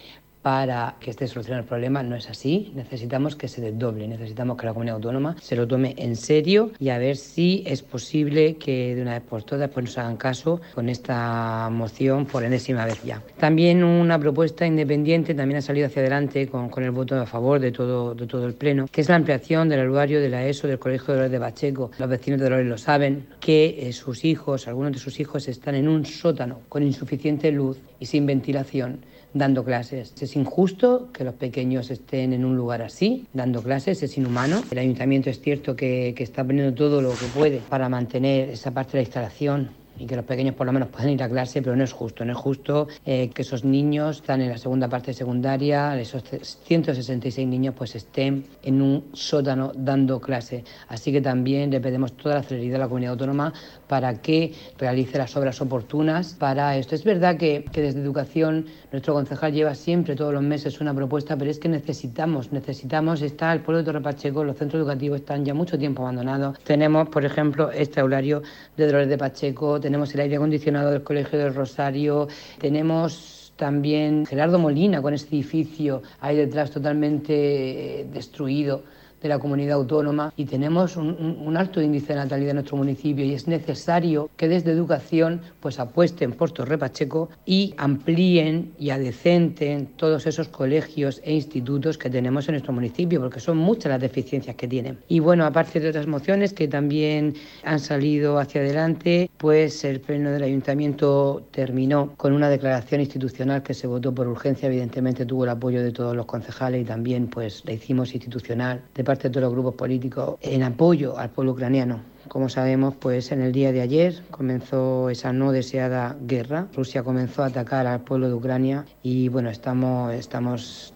para 0.45 0.97
que 1.01 1.09
esté 1.09 1.27
solucionado 1.27 1.63
el 1.63 1.67
problema. 1.67 2.03
No 2.03 2.17
es 2.17 2.29
así. 2.29 2.71
Necesitamos 2.75 3.35
que 3.35 3.49
se 3.49 3.63
desdoble. 3.63 4.07
Necesitamos 4.07 4.59
que 4.59 4.67
la 4.67 4.75
comunidad 4.75 4.97
autónoma 4.97 5.37
se 5.41 5.57
lo 5.57 5.67
tome 5.67 5.95
en 5.97 6.17
serio 6.17 6.71
y 6.79 6.91
a 6.91 6.99
ver 6.99 7.17
si 7.17 7.65
es 7.67 7.81
posible 7.81 8.57
que 8.57 8.95
de 8.95 9.01
una 9.01 9.15
vez 9.15 9.23
por 9.23 9.43
todas 9.43 9.71
pues, 9.71 9.87
nos 9.87 9.97
hagan 9.97 10.19
caso 10.19 10.61
con 10.75 10.91
esta 10.91 11.71
moción 11.73 12.27
por 12.27 12.45
enésima 12.45 12.85
vez 12.85 13.03
ya. 13.03 13.23
También 13.39 13.83
una 13.83 14.19
propuesta 14.19 14.67
independiente 14.67 15.35
también 15.35 15.57
ha 15.57 15.63
salido 15.63 15.87
hacia 15.87 16.03
adelante 16.03 16.47
con, 16.47 16.69
con 16.69 16.85
el 16.85 16.91
voto 16.91 17.19
a 17.19 17.25
favor 17.25 17.59
de 17.59 17.73
todo, 17.73 18.15
de 18.15 18.27
todo 18.27 18.45
el 18.47 18.53
Pleno, 18.53 18.87
que 18.93 19.01
es 19.01 19.09
la 19.09 19.17
ampliación 19.17 19.71
del 19.71 19.81
aluario 19.81 20.21
de 20.21 20.29
la 20.29 20.47
ESO 20.47 20.69
del 20.69 20.79
Colegio 20.79 21.07
de 21.07 21.13
Dolores 21.15 21.33
de 21.33 21.41
Pacheco. 21.41 21.91
Los 21.99 22.09
vecinos 22.11 22.39
de 22.39 22.45
Dolores 22.45 22.67
lo 22.67 22.77
saben, 22.77 23.29
que 23.41 23.77
eh, 23.79 23.95
sus 23.95 24.27
hijos, 24.27 24.69
algunos 24.69 24.93
de 24.93 24.99
sus 24.99 25.19
hijos, 25.21 25.49
están 25.49 25.75
en 25.75 25.89
un 25.89 26.05
sótano 26.05 26.61
con 26.69 26.83
insuficiente 26.83 27.51
luz 27.51 27.79
y 27.99 28.05
sin 28.05 28.27
ventilación 28.27 29.01
dando 29.35 29.65
clases. 29.65 30.15
Es 30.21 30.37
injusto 30.37 31.11
que 31.13 31.25
los 31.25 31.35
pequeños 31.35 31.91
estén 31.91 32.33
en 32.33 32.45
un 32.45 32.57
lugar 32.57 32.81
así, 32.81 33.27
dando 33.33 33.63
clases, 33.63 34.03
es 34.03 34.17
inhumano. 34.17 34.63
El 34.71 34.79
ayuntamiento 34.79 35.29
es 35.29 35.41
cierto 35.41 35.77
que, 35.77 36.15
que 36.17 36.23
está 36.23 36.45
poniendo 36.45 36.73
todo 36.75 37.03
lo 37.03 37.11
que 37.11 37.27
puede 37.27 37.59
para 37.59 37.89
mantener 37.89 38.49
esa 38.49 38.71
parte 38.71 38.93
de 38.93 38.99
la 38.99 39.03
instalación 39.03 39.84
y 39.99 40.07
que 40.07 40.17
los 40.17 40.25
pequeños 40.25 40.55
por 40.55 40.67
lo 40.67 40.73
menos 40.73 40.89
puedan 40.89 41.11
ir 41.11 41.23
a 41.23 41.29
clase, 41.29 41.63
pero 41.63 41.77
no 41.77 41.85
es 41.85 41.93
justo. 41.93 42.25
No 42.25 42.33
es 42.33 42.39
justo 42.39 42.89
eh, 43.05 43.31
que 43.33 43.43
esos 43.43 43.65
niños 43.65 44.17
están 44.17 44.41
en 44.41 44.51
la 44.51 44.59
segunda 44.59 44.89
parte 44.89 45.09
de 45.09 45.15
secundaria, 45.15 45.99
esos 45.99 46.23
166 46.65 47.47
niños, 47.47 47.75
pues 47.77 47.95
estén 47.95 48.45
en 48.63 48.83
un 48.83 49.05
sótano 49.13 49.73
dando 49.75 50.21
clase. 50.21 50.65
Así 50.89 51.13
que 51.13 51.21
también 51.21 51.71
le 51.71 51.81
pedimos 51.81 52.13
toda 52.17 52.37
la 52.37 52.43
celeridad 52.43 52.77
a 52.77 52.79
la 52.81 52.89
comunidad 52.89 53.13
autónoma 53.13 53.53
para 53.89 54.21
que 54.21 54.53
realice 54.79 55.19
las 55.19 55.37
obras 55.37 55.61
oportunas 55.61 56.35
para 56.35 56.77
esto. 56.77 56.95
Es 56.95 57.05
verdad 57.05 57.37
que, 57.37 57.65
que 57.71 57.81
desde 57.81 58.01
educación 58.01 58.67
nuestro 58.93 59.15
concejal 59.15 59.53
lleva 59.53 59.75
siempre 59.75 60.17
todos 60.17 60.33
los 60.33 60.43
meses 60.43 60.81
una 60.81 60.95
propuesta, 60.95 61.37
pero 61.37 61.51
es 61.51 61.59
que 61.59 61.69
necesitamos, 61.69 62.53
necesitamos, 62.53 63.23
está 63.23 63.53
el 63.53 63.61
pueblo 63.61 63.79
de 63.79 63.85
Torre 63.85 64.01
Pacheco, 64.01 64.45
los 64.45 64.57
centros 64.57 64.81
educativos 64.81 65.21
están 65.21 65.45
ya 65.45 65.55
mucho 65.55 65.79
tiempo 65.79 66.03
abandonados. 66.03 66.59
Tenemos, 66.65 67.09
por 67.09 67.25
ejemplo, 67.25 67.71
este 67.71 68.01
aulario 68.01 68.43
de 68.77 68.87
Dolores 68.87 69.09
de 69.09 69.19
Pacheco, 69.19 69.81
tenemos 69.85 70.15
el 70.15 70.23
aire 70.23 70.37
acondicionado 70.37 70.91
del 70.91 71.03
Colegio 71.03 71.39
del 71.39 71.55
Rosario, 71.55 72.27
tenemos 72.59 73.53
también 73.57 74.25
Gerardo 74.25 74.59
Molina 74.59 75.03
con 75.03 75.13
este 75.13 75.37
edificio 75.37 76.03
ahí 76.21 76.37
detrás 76.37 76.71
totalmente 76.71 78.01
eh, 78.01 78.07
destruido 78.11 78.83
de 79.25 79.31
la 79.31 79.39
comunidad 79.39 79.77
autónoma 79.77 80.33
y 80.37 80.45
tenemos 80.45 80.97
un, 80.99 81.57
alto 81.57 81.81
índice 81.81 82.13
de 82.13 82.17
natalidad 82.17 82.51
en 82.51 82.57
nuestro 82.57 82.77
municipio 82.77 83.25
y 83.25 83.33
es 83.33 83.49
necesario 83.49 84.29
que 84.37 84.49
desde 84.49 84.71
educación 84.71 85.41
pues 85.61 85.81
apuesten 85.81 86.33
por 86.33 86.51
Torre 86.51 86.77
Pacheco 86.77 87.31
y 87.47 87.75
amplíen 87.79 88.73
y 88.79 88.91
adecenten 88.91 89.87
todos 89.97 90.27
esos 90.27 90.49
colegios 90.49 91.23
e 91.25 91.33
institutos 91.33 91.97
que 91.97 92.11
tenemos 92.11 92.49
en 92.49 92.53
nuestro 92.53 92.75
municipio 92.75 93.19
porque 93.19 93.41
son 93.41 93.57
muchas 93.57 93.93
las 93.93 94.01
deficiencias 94.01 94.57
que 94.57 94.69
tienen. 94.69 94.99
Y 95.09 95.21
bueno, 95.21 95.47
aparte 95.47 95.81
de 95.81 95.89
otras 95.89 96.07
mociones 96.07 96.53
que 96.53 96.69
también 96.69 97.35
han 97.65 97.81
salido 97.81 98.39
hacia 98.39 98.61
adelante, 98.61 99.31
pues 99.39 99.85
el 99.85 100.01
pleno 100.01 100.33
del 100.33 100.43
ayuntamiento 100.43 101.47
terminó 101.51 102.13
con 102.19 102.35
una 102.35 102.51
declaración 102.51 103.01
institucional 103.01 103.63
que 103.63 103.73
se 103.73 103.87
votó 103.87 104.15
por 104.15 104.29
urgencia, 104.29 104.67
evidentemente 104.67 105.25
tuvo 105.25 105.45
el 105.45 105.51
apoyo 105.51 105.83
de 105.83 105.93
todos 105.93 106.15
los 106.15 106.27
concejales 106.27 106.83
y 106.83 106.85
también 106.85 107.29
pues 107.29 107.65
la 107.65 107.73
hicimos 107.73 108.13
institucional 108.13 108.83
de 108.95 109.03
parte 109.03 109.14
de 109.23 109.31
todos 109.31 109.43
los 109.45 109.53
grupos 109.53 109.75
políticos 109.75 110.37
en 110.41 110.63
apoyo 110.63 111.19
al 111.19 111.31
pueblo 111.31 111.53
ucraniano. 111.53 112.01
Como 112.29 112.49
sabemos, 112.49 112.95
pues 112.95 113.33
en 113.33 113.43
el 113.43 113.53
día 113.53 113.71
de 113.71 113.83
ayer 113.83 114.23
comenzó 114.31 115.11
esa 115.11 115.33
no 115.33 115.53
deseada 115.53 116.17
guerra. 116.23 116.69
Rusia 116.75 117.03
comenzó 117.03 117.43
a 117.43 117.47
atacar 117.47 117.87
al 117.87 118.01
pueblo 118.01 118.29
de 118.29 118.35
Ucrania 118.35 118.87
y 119.03 119.29
bueno, 119.29 119.51
estamos, 119.51 120.15
estamos 120.15 120.94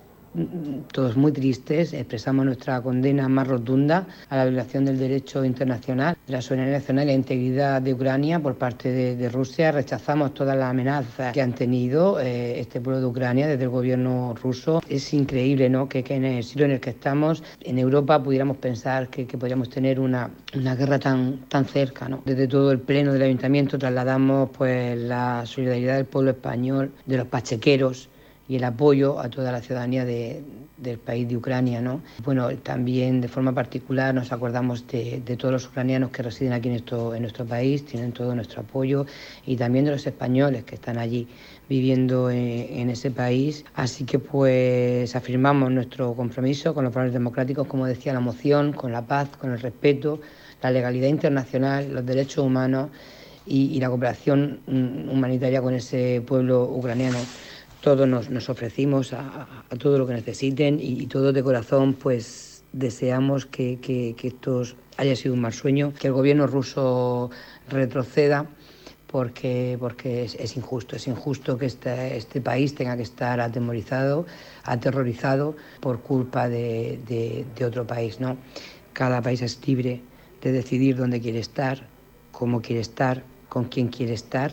todos 0.93 1.17
muy 1.17 1.33
tristes, 1.33 1.93
expresamos 1.93 2.45
nuestra 2.45 2.81
condena 2.81 3.29
más 3.29 3.47
rotunda 3.47 4.07
a 4.29 4.37
la 4.37 4.45
violación 4.45 4.85
del 4.85 4.99
derecho 4.99 5.45
internacional, 5.45 6.17
de 6.27 6.33
la 6.33 6.43
soberanía 6.43 6.75
nacional 6.75 7.05
y 7.05 7.07
la 7.09 7.13
integridad 7.15 7.83
de 7.83 7.95
Ucrania 7.95 8.41
por 8.41 8.57
parte 8.57 8.91
de, 8.91 9.29
Rusia. 9.29 9.73
Rechazamos 9.73 10.33
todas 10.33 10.57
las 10.57 10.71
amenazas 10.71 11.33
que 11.35 11.43
han 11.43 11.53
tenido 11.53 12.19
eh, 12.21 12.61
este 12.61 12.81
pueblo 12.81 13.01
de 13.01 13.07
Ucrania 13.07 13.47
desde 13.47 13.65
el 13.65 13.69
gobierno 13.69 14.35
ruso. 14.43 14.81
Es 14.89 15.13
increíble 15.13 15.69
¿no? 15.69 15.89
que, 15.89 16.05
en 16.09 16.25
el 16.25 16.45
siglo 16.45 16.65
en 16.65 16.73
el 16.73 16.81
que 16.81 16.91
estamos, 16.91 17.43
en 17.61 17.79
Europa, 17.79 18.23
pudiéramos 18.23 18.57
pensar 18.57 19.09
que, 19.09 19.27
podríamos 19.27 19.69
tener 19.69 20.01
una, 20.01 20.31
una 20.55 20.75
guerra 20.75 20.99
tan, 20.99 21.41
tan 21.49 21.65
cerca. 21.65 22.09
¿no? 22.09 22.23
Desde 22.25 22.49
todo 22.49 22.73
el 22.73 22.81
pleno 22.81 23.13
del 23.13 23.23
ayuntamiento 23.23 23.79
trasladamos 23.79 24.51
pues, 24.57 24.99
la 24.99 25.45
solidaridad 25.47 25.97
del 25.97 26.07
pueblo 26.07 26.31
español, 26.31 26.93
de 27.07 27.19
los 27.19 27.27
pachequeros, 27.27 28.09
y 28.49 28.57
el 28.57 28.65
apoyo 28.65 29.21
a 29.21 29.29
toda 29.29 29.53
la 29.53 29.61
ciudadanía 29.61 30.07
del 30.07 30.99
país 30.99 31.29
de 31.29 31.37
Ucrania. 31.37 31.83
¿no? 31.83 32.01
Bueno, 32.25 32.49
también 32.57 33.21
de 33.21 33.29
forma 33.29 33.53
particular 33.55 34.15
nos 34.15 34.33
acordamos 34.33 34.87
de, 34.87 35.21
todos 35.39 35.53
los 35.53 35.67
ucranianos 35.67 36.11
que 36.11 36.23
residen 36.23 36.55
aquí 36.55 36.69
en 36.69 36.75
nuestro, 37.21 37.45
país, 37.45 37.85
tienen 37.85 38.13
todo 38.13 38.35
nuestro 38.35 38.63
apoyo 38.63 39.05
y 39.45 39.57
también 39.57 39.85
de 39.85 39.91
los 39.91 40.07
españoles 40.07 40.65
que 40.65 40.77
están 40.77 40.99
allí 40.99 41.29
viviendo 41.69 42.31
en, 42.31 42.89
ese 42.89 43.11
país. 43.11 43.67
Así 43.75 44.05
que 44.05 44.19
pues 44.19 45.15
afirmamos 45.15 45.71
nuestro 45.71 46.15
compromiso 46.15 46.73
con 46.73 46.85
los 46.85 46.95
valores 46.95 47.13
democráticos, 47.13 47.67
como 47.67 47.85
decía 47.85 48.15
la 48.15 48.21
moción, 48.21 48.73
con 48.73 48.93
la 48.93 49.03
paz, 49.07 49.29
con 49.39 49.53
el 49.53 49.61
respeto, 49.61 50.21
la 50.63 50.71
legalidad 50.71 51.09
internacional, 51.09 51.93
los 51.93 52.07
derechos 52.07 52.45
humanos 52.45 52.89
y 53.51 53.81
la 53.81 53.89
cooperación 53.89 54.61
humanitaria 55.11 55.63
con 55.63 55.73
ese 55.73 56.23
pueblo 56.27 56.65
ucraniano 56.65 57.19
todos 57.97 58.29
nos, 58.29 58.51
ofrecimos 58.51 59.15
a, 59.15 59.49
todo 59.79 59.97
lo 59.97 60.07
que 60.07 60.13
necesiten 60.13 60.79
y, 60.79 61.07
todos 61.07 61.33
de 61.33 61.43
corazón 61.43 61.95
pues 61.95 62.63
deseamos 62.71 63.47
que, 63.47 64.15
esto 64.23 64.63
haya 64.99 65.17
sido 65.17 65.33
un 65.33 65.41
mal 65.41 65.55
sueño, 65.55 65.95
que 65.99 66.09
el 66.09 66.13
gobierno 66.13 66.47
ruso 66.47 67.31
retroceda 67.71 68.45
porque, 69.07 69.79
porque 69.81 70.25
es, 70.25 70.57
injusto, 70.59 70.97
es 70.97 71.09
injusto 71.09 71.57
que 71.57 71.65
este, 71.65 72.19
este, 72.19 72.43
país 72.43 72.75
tenga 72.75 72.95
que 72.95 73.05
estar 73.05 73.41
atemorizado, 73.41 74.27
aterrorizado 74.65 75.57
por 75.81 76.01
culpa 76.03 76.47
de, 76.47 77.01
de 77.57 77.65
otro 77.65 77.87
país. 77.87 78.21
¿no? 78.21 78.37
Cada 78.93 79.23
país 79.23 79.41
es 79.41 79.67
libre 79.67 80.03
de 80.43 80.53
decidir 80.53 80.95
dónde 80.95 81.23
quiere 81.23 81.39
estar, 81.39 81.89
cómo 82.33 82.61
quiere 82.61 82.83
estar, 82.83 83.23
con 83.49 83.65
quién 83.65 83.89
quiere 83.89 84.13
estar 84.13 84.53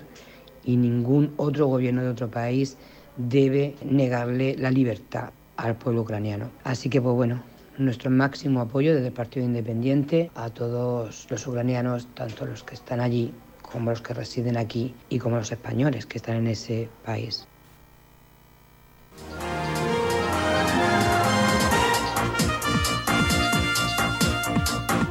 y 0.63 0.77
ningún 0.77 1.33
otro 1.35 1.67
gobierno 1.67 2.01
de 2.01 2.07
otro 2.07 2.31
país 2.31 2.77
debe 3.17 3.75
negarle 3.83 4.55
la 4.57 4.71
libertad 4.71 5.29
al 5.57 5.75
pueblo 5.75 6.01
ucraniano. 6.01 6.49
Así 6.63 6.89
que, 6.89 7.01
pues 7.01 7.15
bueno, 7.15 7.43
nuestro 7.77 8.09
máximo 8.09 8.61
apoyo 8.61 8.93
desde 8.93 9.07
el 9.07 9.13
Partido 9.13 9.45
Independiente 9.45 10.31
a 10.35 10.49
todos 10.49 11.27
los 11.29 11.47
ucranianos, 11.47 12.07
tanto 12.13 12.45
los 12.45 12.63
que 12.63 12.75
están 12.75 12.99
allí 12.99 13.33
como 13.61 13.89
los 13.89 14.01
que 14.01 14.13
residen 14.13 14.57
aquí 14.57 14.93
y 15.09 15.19
como 15.19 15.37
los 15.37 15.51
españoles 15.51 16.05
que 16.05 16.17
están 16.17 16.37
en 16.37 16.47
ese 16.47 16.89
país. 17.03 17.47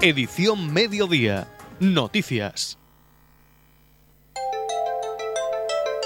Edición 0.00 0.72
Mediodía. 0.72 1.48
Noticias. 1.80 2.78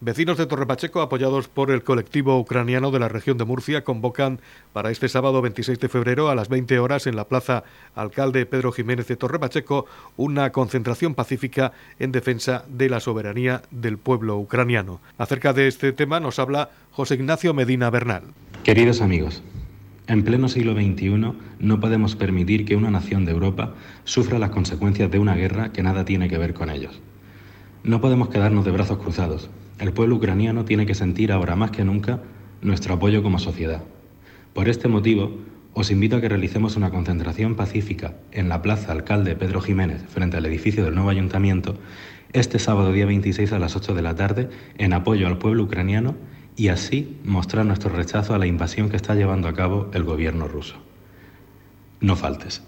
Vecinos 0.00 0.38
de 0.38 0.46
Torrepacheco, 0.46 1.00
apoyados 1.00 1.48
por 1.48 1.72
el 1.72 1.82
colectivo 1.82 2.38
ucraniano 2.38 2.92
de 2.92 3.00
la 3.00 3.08
región 3.08 3.36
de 3.36 3.44
Murcia, 3.44 3.82
convocan 3.82 4.38
para 4.72 4.92
este 4.92 5.08
sábado 5.08 5.42
26 5.42 5.80
de 5.80 5.88
febrero 5.88 6.28
a 6.28 6.36
las 6.36 6.48
20 6.48 6.78
horas 6.78 7.08
en 7.08 7.16
la 7.16 7.26
plaza 7.26 7.64
Alcalde 7.96 8.46
Pedro 8.46 8.70
Jiménez 8.70 9.08
de 9.08 9.16
Torrepacheco 9.16 9.86
una 10.16 10.52
concentración 10.52 11.16
pacífica 11.16 11.72
en 11.98 12.12
defensa 12.12 12.64
de 12.68 12.88
la 12.88 13.00
soberanía 13.00 13.62
del 13.72 13.98
pueblo 13.98 14.38
ucraniano. 14.38 15.00
Acerca 15.18 15.52
de 15.52 15.66
este 15.66 15.92
tema 15.92 16.20
nos 16.20 16.38
habla 16.38 16.70
José 16.92 17.14
Ignacio 17.14 17.52
Medina 17.52 17.90
Bernal. 17.90 18.22
Queridos 18.62 19.00
amigos, 19.00 19.42
en 20.06 20.22
pleno 20.22 20.48
siglo 20.48 20.74
XXI 20.74 21.34
no 21.58 21.80
podemos 21.80 22.14
permitir 22.14 22.66
que 22.66 22.76
una 22.76 22.92
nación 22.92 23.24
de 23.24 23.32
Europa 23.32 23.74
sufra 24.04 24.38
las 24.38 24.50
consecuencias 24.50 25.10
de 25.10 25.18
una 25.18 25.34
guerra 25.34 25.72
que 25.72 25.82
nada 25.82 26.04
tiene 26.04 26.28
que 26.28 26.38
ver 26.38 26.54
con 26.54 26.70
ellos. 26.70 27.00
No 27.82 28.00
podemos 28.00 28.28
quedarnos 28.28 28.64
de 28.64 28.70
brazos 28.70 28.98
cruzados. 28.98 29.50
El 29.78 29.92
pueblo 29.92 30.16
ucraniano 30.16 30.64
tiene 30.64 30.86
que 30.86 30.94
sentir 30.94 31.30
ahora 31.30 31.54
más 31.54 31.70
que 31.70 31.84
nunca 31.84 32.20
nuestro 32.62 32.94
apoyo 32.94 33.22
como 33.22 33.38
sociedad. 33.38 33.82
Por 34.52 34.68
este 34.68 34.88
motivo, 34.88 35.38
os 35.72 35.92
invito 35.92 36.16
a 36.16 36.20
que 36.20 36.28
realicemos 36.28 36.76
una 36.76 36.90
concentración 36.90 37.54
pacífica 37.54 38.16
en 38.32 38.48
la 38.48 38.60
Plaza 38.60 38.90
Alcalde 38.90 39.36
Pedro 39.36 39.60
Jiménez, 39.60 40.04
frente 40.08 40.36
al 40.36 40.46
edificio 40.46 40.84
del 40.84 40.94
nuevo 40.94 41.10
ayuntamiento, 41.10 41.76
este 42.32 42.58
sábado 42.58 42.92
día 42.92 43.06
26 43.06 43.52
a 43.52 43.60
las 43.60 43.76
8 43.76 43.94
de 43.94 44.02
la 44.02 44.16
tarde, 44.16 44.48
en 44.76 44.92
apoyo 44.92 45.28
al 45.28 45.38
pueblo 45.38 45.62
ucraniano 45.62 46.16
y 46.56 46.68
así 46.68 47.16
mostrar 47.24 47.64
nuestro 47.64 47.90
rechazo 47.90 48.34
a 48.34 48.38
la 48.38 48.48
invasión 48.48 48.90
que 48.90 48.96
está 48.96 49.14
llevando 49.14 49.46
a 49.46 49.54
cabo 49.54 49.90
el 49.94 50.02
gobierno 50.02 50.48
ruso. 50.48 50.74
No 52.00 52.16
faltes. 52.16 52.67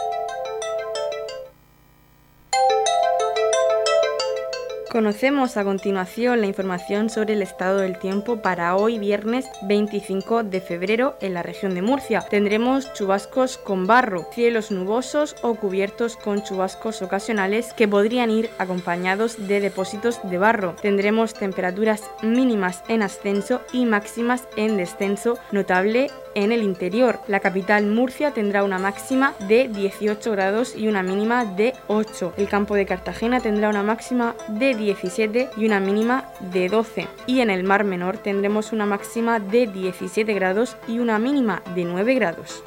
Conocemos 4.91 5.55
a 5.55 5.63
continuación 5.63 6.41
la 6.41 6.47
información 6.47 7.09
sobre 7.09 7.35
el 7.35 7.41
estado 7.41 7.77
del 7.77 7.97
tiempo 7.97 8.41
para 8.41 8.75
hoy 8.75 8.99
viernes 8.99 9.45
25 9.61 10.43
de 10.43 10.59
febrero 10.59 11.15
en 11.21 11.33
la 11.33 11.41
región 11.41 11.73
de 11.73 11.81
Murcia. 11.81 12.25
Tendremos 12.29 12.91
chubascos 12.91 13.57
con 13.57 13.87
barro, 13.87 14.27
cielos 14.33 14.69
nubosos 14.69 15.37
o 15.43 15.55
cubiertos 15.55 16.17
con 16.17 16.43
chubascos 16.43 17.01
ocasionales 17.01 17.71
que 17.71 17.87
podrían 17.87 18.31
ir 18.31 18.49
acompañados 18.57 19.47
de 19.47 19.61
depósitos 19.61 20.19
de 20.23 20.37
barro. 20.37 20.75
Tendremos 20.81 21.35
temperaturas 21.35 22.03
mínimas 22.21 22.83
en 22.89 23.01
ascenso 23.01 23.61
y 23.71 23.85
máximas 23.85 24.43
en 24.57 24.75
descenso 24.75 25.37
notable 25.53 26.11
en 26.35 26.51
el 26.51 26.63
interior. 26.63 27.19
La 27.27 27.39
capital 27.39 27.87
Murcia 27.87 28.31
tendrá 28.31 28.63
una 28.63 28.79
máxima 28.79 29.33
de 29.47 29.67
18 29.67 30.31
grados 30.31 30.75
y 30.75 30.87
una 30.87 31.03
mínima 31.03 31.45
de 31.45 31.73
8. 31.87 32.33
El 32.37 32.47
campo 32.47 32.75
de 32.75 32.85
Cartagena 32.85 33.39
tendrá 33.39 33.69
una 33.69 33.83
máxima 33.83 34.35
de 34.47 34.75
17 34.75 35.49
y 35.57 35.65
una 35.65 35.79
mínima 35.79 36.25
de 36.51 36.69
12. 36.69 37.07
Y 37.27 37.39
en 37.41 37.49
el 37.49 37.63
Mar 37.63 37.83
Menor 37.83 38.17
tendremos 38.17 38.71
una 38.71 38.85
máxima 38.85 39.39
de 39.39 39.67
17 39.67 40.33
grados 40.33 40.77
y 40.87 40.99
una 40.99 41.19
mínima 41.19 41.61
de 41.75 41.85
9 41.85 42.15
grados. 42.15 42.63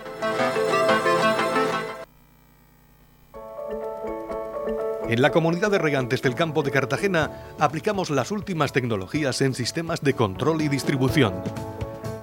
En 5.06 5.20
la 5.20 5.30
comunidad 5.30 5.70
de 5.70 5.78
regantes 5.78 6.22
del 6.22 6.34
campo 6.34 6.62
de 6.62 6.70
Cartagena 6.70 7.30
aplicamos 7.58 8.08
las 8.08 8.30
últimas 8.30 8.72
tecnologías 8.72 9.42
en 9.42 9.54
sistemas 9.54 10.00
de 10.00 10.14
control 10.14 10.62
y 10.62 10.68
distribución 10.68 11.34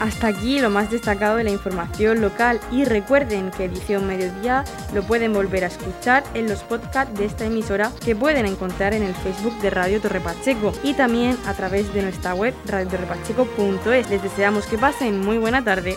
Hasta 0.00 0.28
aquí 0.28 0.60
lo 0.60 0.70
más 0.70 0.90
destacado 0.90 1.36
de 1.36 1.44
la 1.44 1.50
información 1.50 2.20
local 2.20 2.60
y 2.70 2.84
recuerden 2.84 3.50
que 3.50 3.64
Edición 3.64 4.06
Mediodía 4.06 4.64
lo 4.94 5.02
pueden 5.02 5.32
volver 5.32 5.64
a 5.64 5.68
escuchar 5.68 6.22
en 6.34 6.48
los 6.48 6.62
podcasts 6.62 7.18
de 7.18 7.24
esta 7.24 7.46
emisora 7.46 7.90
que 8.04 8.14
pueden 8.14 8.46
encontrar 8.46 8.94
en 8.94 9.02
el 9.02 9.14
Facebook 9.14 9.58
de 9.60 9.70
Radio 9.70 10.00
Torre 10.00 10.20
Pacheco 10.20 10.72
y 10.84 10.94
también 10.94 11.36
a 11.46 11.54
través 11.54 11.92
de 11.94 12.02
nuestra 12.02 12.34
web 12.34 12.54
radiotorrepacheco.es. 12.66 14.10
Les 14.10 14.22
deseamos 14.22 14.66
que 14.66 14.78
pasen 14.78 15.20
muy 15.20 15.38
buena 15.38 15.64
tarde. 15.64 15.96